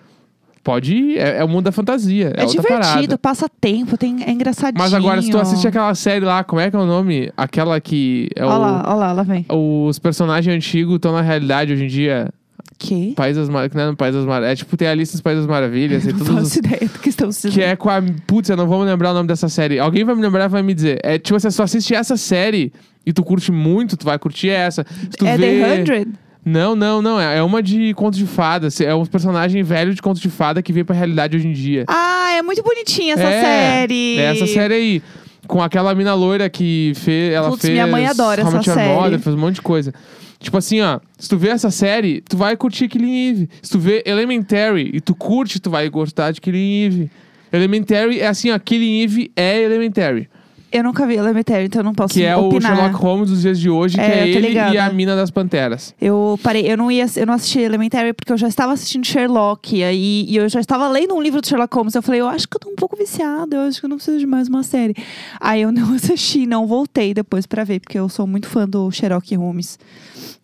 pode 0.64 0.94
ir. 0.94 1.18
É, 1.18 1.38
é 1.38 1.44
o 1.44 1.48
mundo 1.48 1.66
da 1.66 1.72
fantasia. 1.72 2.34
É, 2.36 2.44
É, 2.44 2.46
divertido, 2.46 3.18
passa 3.18 3.48
tempo, 3.62 3.98
tem, 3.98 4.24
é 4.24 4.32
engraçadinho. 4.32 4.78
Mas 4.78 4.94
agora, 4.94 5.22
se 5.22 5.30
tu 5.30 5.38
assiste 5.38 5.68
aquela 5.68 5.94
série 5.96 6.26
lá, 6.26 6.44
como 6.44 6.62
é 6.62 6.70
que 6.70 6.76
é 6.76 6.80
o 6.80 6.86
nome? 6.86 7.32
Aquela 7.36 7.80
que 7.80 8.30
é 8.36 8.46
Olha 8.46 8.56
o. 8.56 8.60
lá, 8.60 8.84
olha 8.88 8.96
lá, 8.96 9.12
lá 9.14 9.24
vem. 9.24 9.46
Os 9.50 10.00
personagens 10.00 10.56
antigos 10.56 10.96
estão 10.96 11.12
na 11.12 11.22
realidade 11.22 11.74
hoje 11.74 11.86
em 11.86 11.88
dia. 11.88 12.30
Que? 12.78 13.14
País 13.14 13.36
das 13.36 13.50
Mar... 13.50 13.70
Não 13.74 13.82
é 13.82 13.88
no 13.88 13.96
País 13.98 14.16
das 14.16 14.24
Mar... 14.26 14.42
É 14.42 14.56
tipo, 14.56 14.78
tem 14.78 14.88
a 14.88 14.96
lista 14.96 15.14
dos 15.18 15.22
Países 15.22 15.44
das 15.44 15.52
Maravilhas. 15.52 16.06
Tem 16.06 16.14
Não 16.14 16.20
todos 16.20 16.44
os 16.44 16.44
faço 16.44 16.60
ideia 16.60 16.90
do 16.90 17.00
que 17.00 17.10
estão 17.10 17.30
se 17.30 17.50
que 17.50 17.62
é 17.62 17.76
com 17.76 17.90
a. 17.90 18.02
Putz, 18.26 18.50
eu 18.50 18.56
não 18.56 18.68
vou 18.68 18.80
me 18.80 18.86
lembrar 18.86 19.12
o 19.12 19.14
nome 19.14 19.28
dessa 19.28 19.50
série. 19.50 19.80
Alguém 19.80 20.06
vai 20.06 20.16
me 20.16 20.22
lembrar 20.22 20.46
e 20.46 20.48
vai 20.48 20.64
me 20.64 20.74
dizer. 20.74 20.98
É 21.04 21.20
tipo, 21.20 21.38
você 21.38 21.52
só 21.52 21.64
assiste 21.64 21.94
essa 21.94 22.16
série 22.16 22.72
e 23.06 23.12
tu 23.12 23.22
curte 23.22 23.52
muito, 23.52 23.98
tu 23.98 24.06
vai 24.06 24.18
curtir 24.18 24.50
essa. 24.50 24.86
Se 25.12 25.18
tu 25.18 25.26
É 25.26 25.38
vê... 25.38 25.60
The 25.60 25.74
Hundred? 25.82 26.12
Não, 26.46 26.76
não, 26.76 27.02
não. 27.02 27.20
É 27.20 27.38
é 27.38 27.44
uma 27.44 27.62
de 27.62 27.94
contos 27.94 28.18
de 28.18 28.26
fadas. 28.26 28.80
É 28.82 28.94
um 28.94 29.06
personagem 29.06 29.62
velho 29.64 29.94
de 29.94 30.02
contos 30.02 30.22
de 30.22 30.30
fada 30.30 30.62
que 30.62 30.72
veio 30.72 30.86
pra 30.86 30.96
realidade 30.96 31.36
hoje 31.36 31.48
em 31.48 31.54
dia. 31.54 31.86
Ah, 31.88 32.34
é 32.34 32.42
muito 32.42 32.64
bonitinha 32.64 33.14
essa 33.14 33.24
é, 33.24 33.42
série. 33.42 34.20
É 34.20 34.24
essa 34.24 34.48
série 34.48 34.74
aí. 34.74 35.04
Com 35.48 35.62
aquela 35.62 35.94
mina 35.96 36.14
loira 36.14 36.50
que 36.50 36.94
fez. 36.96 37.34
Ela 37.34 37.50
Putz, 37.50 37.62
fez. 37.62 37.74
minha 37.74 37.88
mãe 37.88 38.06
adora 38.06 38.44
How 38.44 38.58
essa 38.58 38.74
série. 38.74 38.94
Mother, 38.94 39.20
fez 39.20 39.36
um 39.36 39.40
monte 39.40 39.56
de 39.56 39.62
coisa. 39.62 39.94
Tipo 40.40 40.58
assim, 40.58 40.82
ó. 40.82 41.00
Se 41.18 41.28
tu 41.28 41.38
vê 41.38 41.50
essa 41.50 41.70
série, 41.70 42.22
tu 42.22 42.38
vai 42.38 42.56
curtir 42.56 42.88
Killing 42.88 43.30
Eve. 43.30 43.50
Se 43.62 43.72
tu 43.72 43.80
vê 43.80 44.04
Elementary 44.06 44.92
e 44.94 45.02
tu 45.02 45.14
curte, 45.14 45.60
tu 45.60 45.70
vai 45.70 45.90
gostar 45.90 46.32
de 46.32 46.40
Killing 46.40 46.84
Eve. 46.86 47.12
Elementary 47.52 48.20
é 48.22 48.28
assim, 48.28 48.52
ó. 48.52 48.60
Killing 48.60 49.02
Eve 49.02 49.32
é 49.36 49.62
Elementary. 49.62 50.30
Eu 50.72 50.84
nunca 50.84 51.06
vi 51.08 51.16
Elementary, 51.16 51.66
então 51.66 51.80
eu 51.80 51.84
não 51.84 51.94
posso 51.96 52.14
Que 52.14 52.24
é 52.24 52.36
o 52.38 52.48
opinar. 52.48 52.76
Sherlock 52.76 52.96
Holmes 53.04 53.30
dos 53.30 53.42
dias 53.42 53.60
de 53.60 53.70
hoje, 53.70 53.96
que 53.96 54.02
É, 54.02 54.20
é 54.20 54.28
ele 54.30 54.48
ligada. 54.50 54.76
e 54.76 54.78
a 54.78 54.90
mina 54.92 55.16
das 55.16 55.32
panteras. 55.32 55.96
Eu 56.00 56.40
parei, 56.44 56.72
eu 56.72 56.78
não 56.78 56.92
ia, 56.92 57.06
eu 57.16 57.26
não 57.26 57.34
assisti 57.34 57.60
Elementary 57.60 58.14
porque 58.14 58.32
eu 58.32 58.38
já 58.38 58.48
estava 58.48 58.74
assistindo 58.74 59.06
Sherlock 59.06 59.76
e 59.76 59.84
aí 59.84 60.26
e 60.28 60.36
eu 60.38 60.48
já 60.48 60.60
estava 60.60 60.88
lendo 60.88 61.16
um 61.16 61.22
livro 61.22 61.42
do 61.42 61.48
Sherlock 61.48 61.76
Holmes. 61.76 61.96
Eu 61.96 62.02
falei, 62.04 62.22
eu 62.22 62.28
acho 62.28 62.48
que 62.48 62.56
eu 62.56 62.60
tô 62.60 62.70
um 62.70 62.76
pouco 62.76 62.96
viciada, 62.96 63.56
eu 63.56 63.62
acho 63.62 63.80
que 63.80 63.86
eu 63.86 63.90
não 63.90 63.98
preciso 63.98 64.20
de 64.20 64.26
mais 64.28 64.48
uma 64.48 64.62
série. 64.64 64.96
Aí 65.40 65.62
eu 65.62 65.72
não 65.74 65.94
assisti, 65.96 66.46
não 66.46 66.68
voltei 66.68 67.14
depois 67.14 67.46
pra 67.48 67.64
ver, 67.64 67.80
porque 67.80 67.98
eu 67.98 68.08
sou 68.08 68.28
muito 68.28 68.48
fã 68.48 68.68
do 68.68 68.92
Sherlock 68.92 69.36
Holmes. 69.36 69.80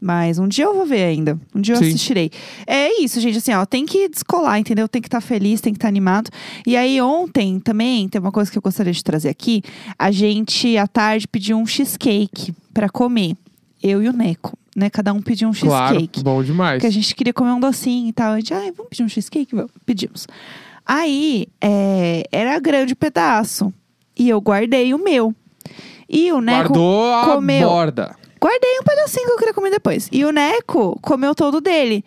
Mas 0.01 0.38
um 0.38 0.48
dia 0.48 0.65
eu 0.65 0.75
vou 0.75 0.86
ver 0.86 1.03
ainda. 1.03 1.39
Um 1.53 1.60
dia 1.62 1.74
eu 1.75 1.79
Sim. 1.79 1.88
assistirei. 1.88 2.29
É 2.67 3.01
isso, 3.01 3.20
gente, 3.20 3.38
assim, 3.38 3.53
ó, 3.53 3.65
tem 3.65 3.86
que 3.86 4.08
descolar, 4.10 4.60
entendeu? 4.60 4.88
Tem 4.88 5.01
que 5.01 5.08
estar 5.08 5.22
feliz, 5.22 5.62
tem 5.62 5.74
que 5.74 5.77
estar 5.77 5.88
animado. 5.88 6.29
E 6.65 6.75
aí 6.77 7.01
ontem 7.01 7.60
também, 7.60 8.08
tem 8.08 8.20
uma 8.22 8.32
coisa 8.32 8.51
que 8.51 8.58
eu 8.58 8.62
gostaria 8.62 8.94
de 8.94 9.03
trazer 9.03 9.29
aqui. 9.29 9.63
A 9.98 10.12
gente 10.15 10.77
à 10.77 10.88
tarde 10.88 11.27
pediu 11.27 11.57
um 11.57 11.65
cheesecake 11.65 12.53
pra 12.74 12.89
comer. 12.89 13.36
Eu 13.84 14.01
e 14.01 14.10
o 14.10 14.13
Neco, 14.13 14.57
né? 14.75 14.89
Cada 14.89 15.13
um 15.13 15.22
pediu 15.22 15.48
um 15.50 15.53
Claro, 15.53 15.93
cheesecake. 15.95 16.24
bom 16.24 16.41
demais. 16.41 16.77
Porque 16.77 16.88
a 16.88 16.91
gente 16.91 17.13
queria 17.13 17.34
comer 17.34 17.51
um 17.51 17.60
docinho 17.60 18.07
e 18.10 18.13
tal. 18.13 18.31
A 18.34 18.38
gente, 18.38 18.53
ai, 18.53 18.72
vamos 18.72 18.89
pedir 18.89 19.03
um 19.03 19.10
cheesecake? 19.10 19.53
Vamos. 19.53 19.72
Pedimos. 19.86 20.25
Aí, 20.86 21.48
é, 21.62 22.24
era 22.31 22.57
grande 22.60 22.95
pedaço. 22.95 23.72
E 24.17 24.29
eu 24.29 24.39
guardei 24.41 24.93
o 24.93 24.98
meu. 24.98 25.34
E 26.10 26.31
o 26.31 26.39
Neco 26.41 26.70
Guardou 26.70 27.13
a 27.13 27.25
comeu. 27.25 27.68
borda. 27.68 28.16
Guardei 28.42 28.79
um 28.79 28.83
pedacinho 28.83 29.25
que 29.25 29.31
eu 29.33 29.37
queria 29.37 29.53
comer 29.53 29.72
depois. 29.72 30.07
E 30.11 30.24
o 30.24 30.31
Neco 30.31 30.98
comeu 31.01 31.33
todo 31.35 31.59
dele. 31.59 32.03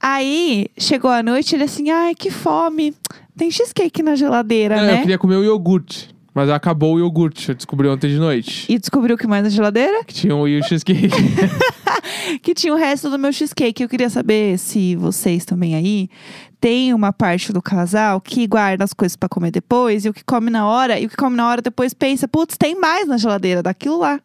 Aí, 0.00 0.66
chegou 0.78 1.10
a 1.10 1.22
noite, 1.22 1.54
ele 1.54 1.64
assim, 1.64 1.90
ai, 1.90 2.14
que 2.14 2.30
fome. 2.30 2.94
Tem 3.36 3.50
cheesecake 3.50 4.02
na 4.02 4.14
geladeira, 4.14 4.76
Não, 4.76 4.84
né? 4.84 4.94
Eu 4.96 5.00
queria 5.00 5.18
comer 5.18 5.36
o 5.36 5.44
iogurte. 5.44 6.08
Mas 6.40 6.48
acabou 6.48 6.94
o 6.94 6.98
iogurte, 6.98 7.50
eu 7.50 7.54
descobri 7.54 7.86
ontem 7.86 8.08
de 8.08 8.18
noite. 8.18 8.64
E 8.66 8.78
descobriu 8.78 9.14
o 9.14 9.18
que 9.18 9.26
mais 9.26 9.42
na 9.42 9.50
geladeira? 9.50 10.02
Que 10.04 10.14
tinha 10.14 10.34
um 10.34 10.40
o 10.40 10.62
cheesecake. 10.62 11.10
que 12.40 12.54
tinha 12.54 12.72
o 12.72 12.78
resto 12.78 13.10
do 13.10 13.18
meu 13.18 13.30
cheesecake. 13.30 13.82
Eu 13.82 13.88
queria 13.90 14.08
saber 14.08 14.56
se 14.56 14.96
vocês 14.96 15.44
também 15.44 15.74
aí 15.74 16.08
tem 16.58 16.94
uma 16.94 17.12
parte 17.12 17.52
do 17.52 17.60
casal 17.60 18.22
que 18.22 18.46
guarda 18.46 18.82
as 18.82 18.94
coisas 18.94 19.16
pra 19.16 19.28
comer 19.28 19.50
depois 19.50 20.06
e 20.06 20.08
o 20.08 20.14
que 20.14 20.24
come 20.24 20.48
na 20.48 20.66
hora 20.66 20.98
e 20.98 21.04
o 21.04 21.10
que 21.10 21.16
come 21.16 21.36
na 21.36 21.46
hora 21.46 21.60
depois 21.60 21.92
pensa, 21.92 22.26
putz, 22.26 22.56
tem 22.56 22.74
mais 22.74 23.06
na 23.06 23.18
geladeira 23.18 23.62
daquilo 23.62 23.98
lá. 23.98 24.18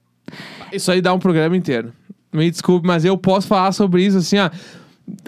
Isso 0.72 0.90
aí 0.90 1.02
dá 1.02 1.14
um 1.14 1.20
programa 1.20 1.58
inteiro. 1.58 1.92
Me 2.32 2.50
desculpe, 2.50 2.88
mas 2.88 3.04
eu 3.04 3.18
posso 3.18 3.46
falar 3.46 3.74
sobre 3.74 4.06
isso 4.06 4.20
assim, 4.20 4.38
ó. 4.38 4.50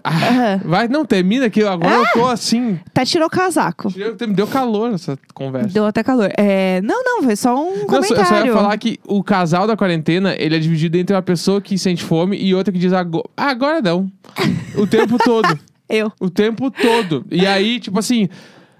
Ah, 0.03 0.09
Aham. 0.09 0.61
vai, 0.65 0.87
não, 0.87 1.05
termina 1.05 1.49
que 1.49 1.61
agora 1.63 1.93
eu 1.95 2.05
tô 2.13 2.27
assim. 2.27 2.79
Até 2.87 3.05
tirou 3.05 3.27
o 3.27 3.29
casaco. 3.29 3.89
Me 3.95 4.33
deu 4.33 4.47
calor 4.47 4.93
essa 4.93 5.17
conversa. 5.33 5.69
Deu 5.69 5.85
até 5.85 6.01
calor. 6.03 6.31
É, 6.37 6.81
não, 6.81 7.03
não, 7.03 7.23
foi 7.23 7.35
só 7.35 7.53
um 7.55 7.65
Não, 7.65 7.71
eu 7.73 7.79
só- 7.79 7.85
comentário. 7.87 8.21
eu 8.21 8.25
só 8.25 8.45
ia 8.45 8.53
falar 8.53 8.77
que 8.77 8.99
o 9.05 9.23
casal 9.23 9.67
da 9.67 9.77
quarentena, 9.77 10.35
ele 10.37 10.55
é 10.55 10.59
dividido 10.59 10.97
entre 10.97 11.15
uma 11.15 11.21
pessoa 11.21 11.61
que 11.61 11.77
sente 11.77 12.03
fome 12.03 12.37
e 12.37 12.55
outra 12.55 12.71
que 12.73 12.79
diz 12.79 12.91
agora, 12.93 13.25
ah, 13.37 13.49
agora 13.49 13.81
não. 13.81 14.09
o 14.75 14.87
tempo 14.87 15.17
todo. 15.23 15.47
Eu. 15.89 16.11
O 16.19 16.29
tempo 16.29 16.69
todo. 16.71 17.25
E 17.31 17.45
aí, 17.45 17.79
tipo 17.79 17.97
assim, 17.99 18.27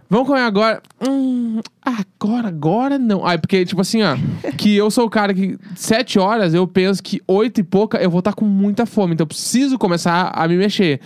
vamos 0.09 0.27
comer 0.27 0.41
agora. 0.41 0.81
Hum, 1.07 1.59
agora, 1.81 2.47
agora 2.47 2.99
não. 2.99 3.25
Aí, 3.25 3.37
porque, 3.37 3.65
tipo 3.65 3.81
assim, 3.81 4.01
ó, 4.03 4.15
que 4.57 4.75
eu 4.75 4.89
sou 4.89 5.05
o 5.05 5.09
cara 5.09 5.33
que 5.33 5.57
sete 5.75 6.19
horas 6.19 6.53
eu 6.53 6.67
penso 6.67 7.01
que 7.01 7.21
oito 7.27 7.59
e 7.59 7.63
pouca 7.63 7.97
eu 7.97 8.09
vou 8.09 8.19
estar 8.19 8.33
com 8.33 8.45
muita 8.45 8.85
fome. 8.85 9.13
Então 9.13 9.23
eu 9.23 9.27
preciso 9.27 9.77
começar 9.77 10.31
a 10.33 10.47
me 10.47 10.57
mexer. 10.57 10.99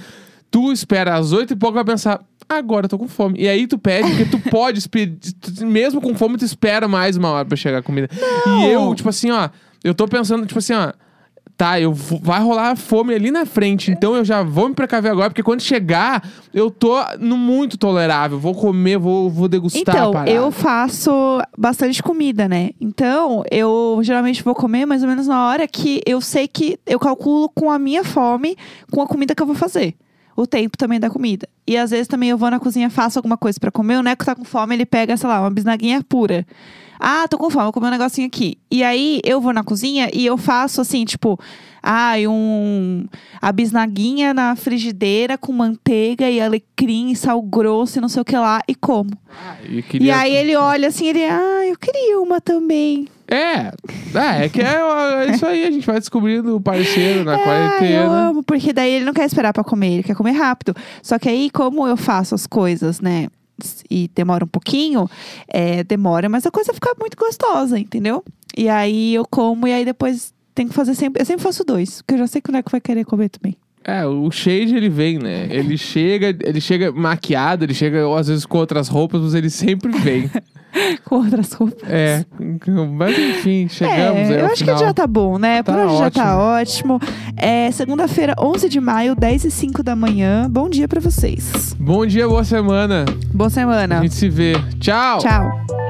Tu 0.50 0.72
espera 0.72 1.16
às 1.16 1.32
oito 1.32 1.54
e 1.54 1.56
pouca 1.56 1.76
vai 1.76 1.86
pensar. 1.86 2.22
Agora 2.48 2.86
eu 2.86 2.90
tô 2.90 2.98
com 2.98 3.08
fome. 3.08 3.40
E 3.40 3.48
aí 3.48 3.66
tu 3.68 3.78
pede, 3.78 4.10
porque 4.10 4.26
tu 4.26 4.40
pode, 4.52 4.82
mesmo 5.62 6.02
com 6.02 6.14
fome, 6.16 6.38
tu 6.38 6.44
espera 6.44 6.88
mais 6.88 7.16
uma 7.16 7.30
hora 7.30 7.46
pra 7.46 7.56
chegar 7.56 7.78
a 7.78 7.84
comida. 7.84 8.10
E 8.46 8.66
eu, 8.66 8.94
tipo 8.94 9.08
assim, 9.08 9.32
ó, 9.32 9.50
eu 9.84 9.94
tô 9.96 10.08
pensando, 10.08 10.46
tipo 10.46 10.60
assim, 10.60 10.74
ó, 10.74 10.92
tá, 11.62 11.80
eu 11.80 11.94
vai 11.94 12.42
rolar 12.42 12.76
fome 12.76 13.14
ali 13.14 13.30
na 13.30 13.46
frente, 13.46 13.92
então 13.92 14.16
eu 14.16 14.26
já 14.26 14.42
vou 14.42 14.68
me 14.68 14.74
precaver 14.74 15.12
agora, 15.12 15.30
porque 15.30 15.44
quando 15.44 15.62
chegar, 15.62 16.28
eu 16.52 16.72
tô 16.72 17.00
no 17.20 17.38
muito 17.38 17.78
tolerável, 17.78 18.40
vou 18.40 18.56
comer, 18.56 18.98
vou, 18.98 19.30
vou 19.30 19.48
degustar 19.48 19.96
a 19.96 20.00
Então, 20.00 20.12
parada. 20.12 20.32
eu 20.32 20.52
faço 20.52 21.12
bastante 21.56 22.02
comida, 22.02 22.48
né? 22.48 22.72
Então, 22.82 23.44
eu 23.52 24.00
geralmente 24.02 24.42
vou 24.44 24.56
comer 24.56 24.88
mais 24.88 25.04
ou 25.04 25.08
menos 25.10 25.28
na 25.28 25.46
hora 25.48 25.68
que 25.68 26.02
eu 26.04 26.20
sei 26.20 26.48
que 26.48 26.80
eu 26.88 26.98
calculo 27.00 27.48
com 27.50 27.70
a 27.70 27.78
minha 27.78 28.04
fome, 28.04 28.58
com 28.92 29.00
a 29.00 29.06
comida 29.06 29.36
que 29.36 29.44
eu 29.44 29.46
vou 29.48 29.56
fazer. 29.56 29.94
O 30.36 30.48
tempo 30.48 30.76
também 30.76 31.00
da 31.00 31.12
comida. 31.12 31.48
E 31.68 31.78
às 31.78 31.92
vezes 31.92 32.08
também 32.08 32.30
eu 32.30 32.38
vou 32.40 32.50
na 32.50 32.60
cozinha, 32.60 32.90
faço 32.90 33.20
alguma 33.20 33.38
coisa 33.38 33.60
pra 33.60 33.70
comer. 33.70 33.98
O 33.98 34.02
Neco 34.02 34.26
tá 34.26 34.34
com 34.34 34.44
fome, 34.46 34.74
ele 34.74 34.86
pega, 34.86 35.16
sei 35.16 35.30
lá, 35.30 35.42
uma 35.42 35.52
bisnaguinha 35.52 36.02
pura. 36.08 36.44
Ah, 37.04 37.28
tô 37.28 37.36
com 37.38 37.50
fome, 37.50 37.64
vou 37.64 37.74
comer 37.74 37.88
um 37.88 37.92
negocinho 37.92 38.28
aqui. 38.28 38.60
E 38.70 38.84
aí 38.84 39.20
eu 39.26 39.42
vou 39.42 39.52
na 39.52 39.64
cozinha 39.64 40.08
e 40.14 40.24
eu 40.24 40.38
faço 40.38 40.80
assim, 40.82 41.04
tipo, 41.04 41.40
ah, 41.82 42.14
um. 42.30 43.06
A 43.42 43.52
bisnaguinha 43.52 44.36
na 44.36 44.56
frigideira 44.56 45.36
com 45.36 45.52
manteiga 45.52 46.30
e 46.30 46.40
alecrim 46.40 47.10
e 47.10 47.16
sal 47.16 47.42
grosso 47.42 47.98
e 47.98 48.02
não 48.02 48.08
sei 48.08 48.22
o 48.22 48.26
que 48.26 48.38
lá 48.38 48.62
e 48.68 48.76
como. 48.76 49.10
Ah, 49.32 49.56
eu 49.68 49.80
E 49.80 49.82
queria- 49.82 50.16
aí 50.20 50.36
ele 50.36 50.56
olha 50.56 50.90
assim, 50.90 51.08
ele, 51.08 51.24
ah, 51.26 51.66
eu 51.68 51.76
queria 51.76 52.20
uma 52.22 52.40
também. 52.40 53.08
É, 53.28 53.72
é, 54.14 54.46
é 54.46 54.50
que 54.50 54.62
é, 54.62 54.76
é 55.26 55.32
isso 55.34 55.46
aí, 55.46 55.64
a 55.66 55.72
gente 55.72 55.88
vai 55.88 55.98
descobrindo 55.98 56.56
o 56.58 56.62
parceiro 56.62 57.24
na 57.24 57.34
eu 57.40 57.44
quarentena. 57.44 58.28
amo, 58.30 58.44
porque 58.44 58.74
daí 58.74 58.92
ele 58.92 59.06
não 59.06 59.14
quer 59.14 59.26
esperar 59.26 59.54
pra 59.54 59.64
comer, 59.64 59.94
ele 59.94 60.04
quer 60.04 60.16
comer 60.16 60.34
rápido. 60.34 60.76
Só 61.02 61.18
que 61.18 61.30
aí, 61.30 61.50
como 61.50 61.88
eu 61.88 61.96
faço 61.98 62.36
as 62.36 62.46
coisas, 62.46 63.00
né? 63.00 63.28
E 63.90 64.10
demora 64.14 64.46
um 64.46 64.48
pouquinho, 64.48 65.10
é, 65.48 65.84
demora, 65.84 66.30
mas 66.30 66.46
a 66.46 66.52
coisa 66.52 66.74
fica 66.74 66.94
muito 67.00 67.18
gostosa, 67.18 67.80
entendeu? 67.80 68.24
E 68.58 68.68
aí 68.70 69.14
eu 69.14 69.26
como 69.30 69.68
e 69.68 69.74
aí 69.74 69.86
depois 69.86 70.34
tem 70.54 70.68
que 70.68 70.74
fazer 70.74 70.96
sempre. 70.96 71.22
Eu 71.22 71.26
sempre 71.26 71.44
faço 71.44 71.64
dois, 71.64 72.02
porque 72.02 72.16
eu 72.16 72.20
já 72.20 72.28
sei 72.28 72.42
que 72.42 72.50
o 72.50 72.54
Neco 72.54 72.72
vai 72.72 72.82
querer 72.82 73.06
comer 73.06 73.30
também. 73.30 73.58
É, 73.84 74.06
o 74.06 74.30
shade 74.30 74.76
ele 74.76 74.90
vem, 74.90 75.18
né? 75.18 75.48
Ele 75.50 75.78
chega, 75.78 76.36
ele 76.44 76.62
chega 76.62 76.92
maquiado, 76.92 77.66
ele 77.66 77.74
chega 77.74 78.04
às 78.18 78.28
vezes 78.28 78.46
com 78.46 78.58
outras 78.58 78.88
roupas, 78.88 79.22
mas 79.22 79.34
ele 79.34 79.50
sempre 79.50 79.92
vem. 79.92 80.30
Com 81.04 81.16
outras 81.16 81.52
roupas. 81.52 81.84
É, 81.90 82.26
mas 82.98 83.20
enfim, 83.20 83.68
chegamos 83.68 84.22
é, 84.22 84.36
aí 84.36 84.40
eu 84.40 84.46
acho 84.46 84.58
final. 84.58 84.76
que 84.78 84.82
já 84.86 84.94
tá 84.94 85.06
bom, 85.06 85.38
né? 85.38 85.62
Por 85.62 85.76
Tá 85.76 85.86
hoje 85.86 85.98
já 85.98 86.10
tá 86.12 86.38
ótimo. 86.38 86.98
É 87.36 87.70
segunda-feira, 87.72 88.34
11 88.40 88.70
de 88.70 88.80
maio, 88.80 89.14
10 89.14 89.44
e 89.44 89.52
05 89.52 89.84
da 89.84 89.98
manhã. 89.98 90.48
Bom 90.50 90.70
dia 90.70 90.88
pra 90.88 91.02
vocês. 91.02 91.76
Bom 91.78 92.06
dia, 92.06 92.26
boa 92.26 92.46
semana. 92.46 93.04
Boa 93.34 93.50
semana. 93.50 94.00
A 94.00 94.02
gente 94.02 94.16
se 94.16 94.30
vê. 94.30 94.54
Tchau. 94.80 95.20
Tchau. 95.20 95.81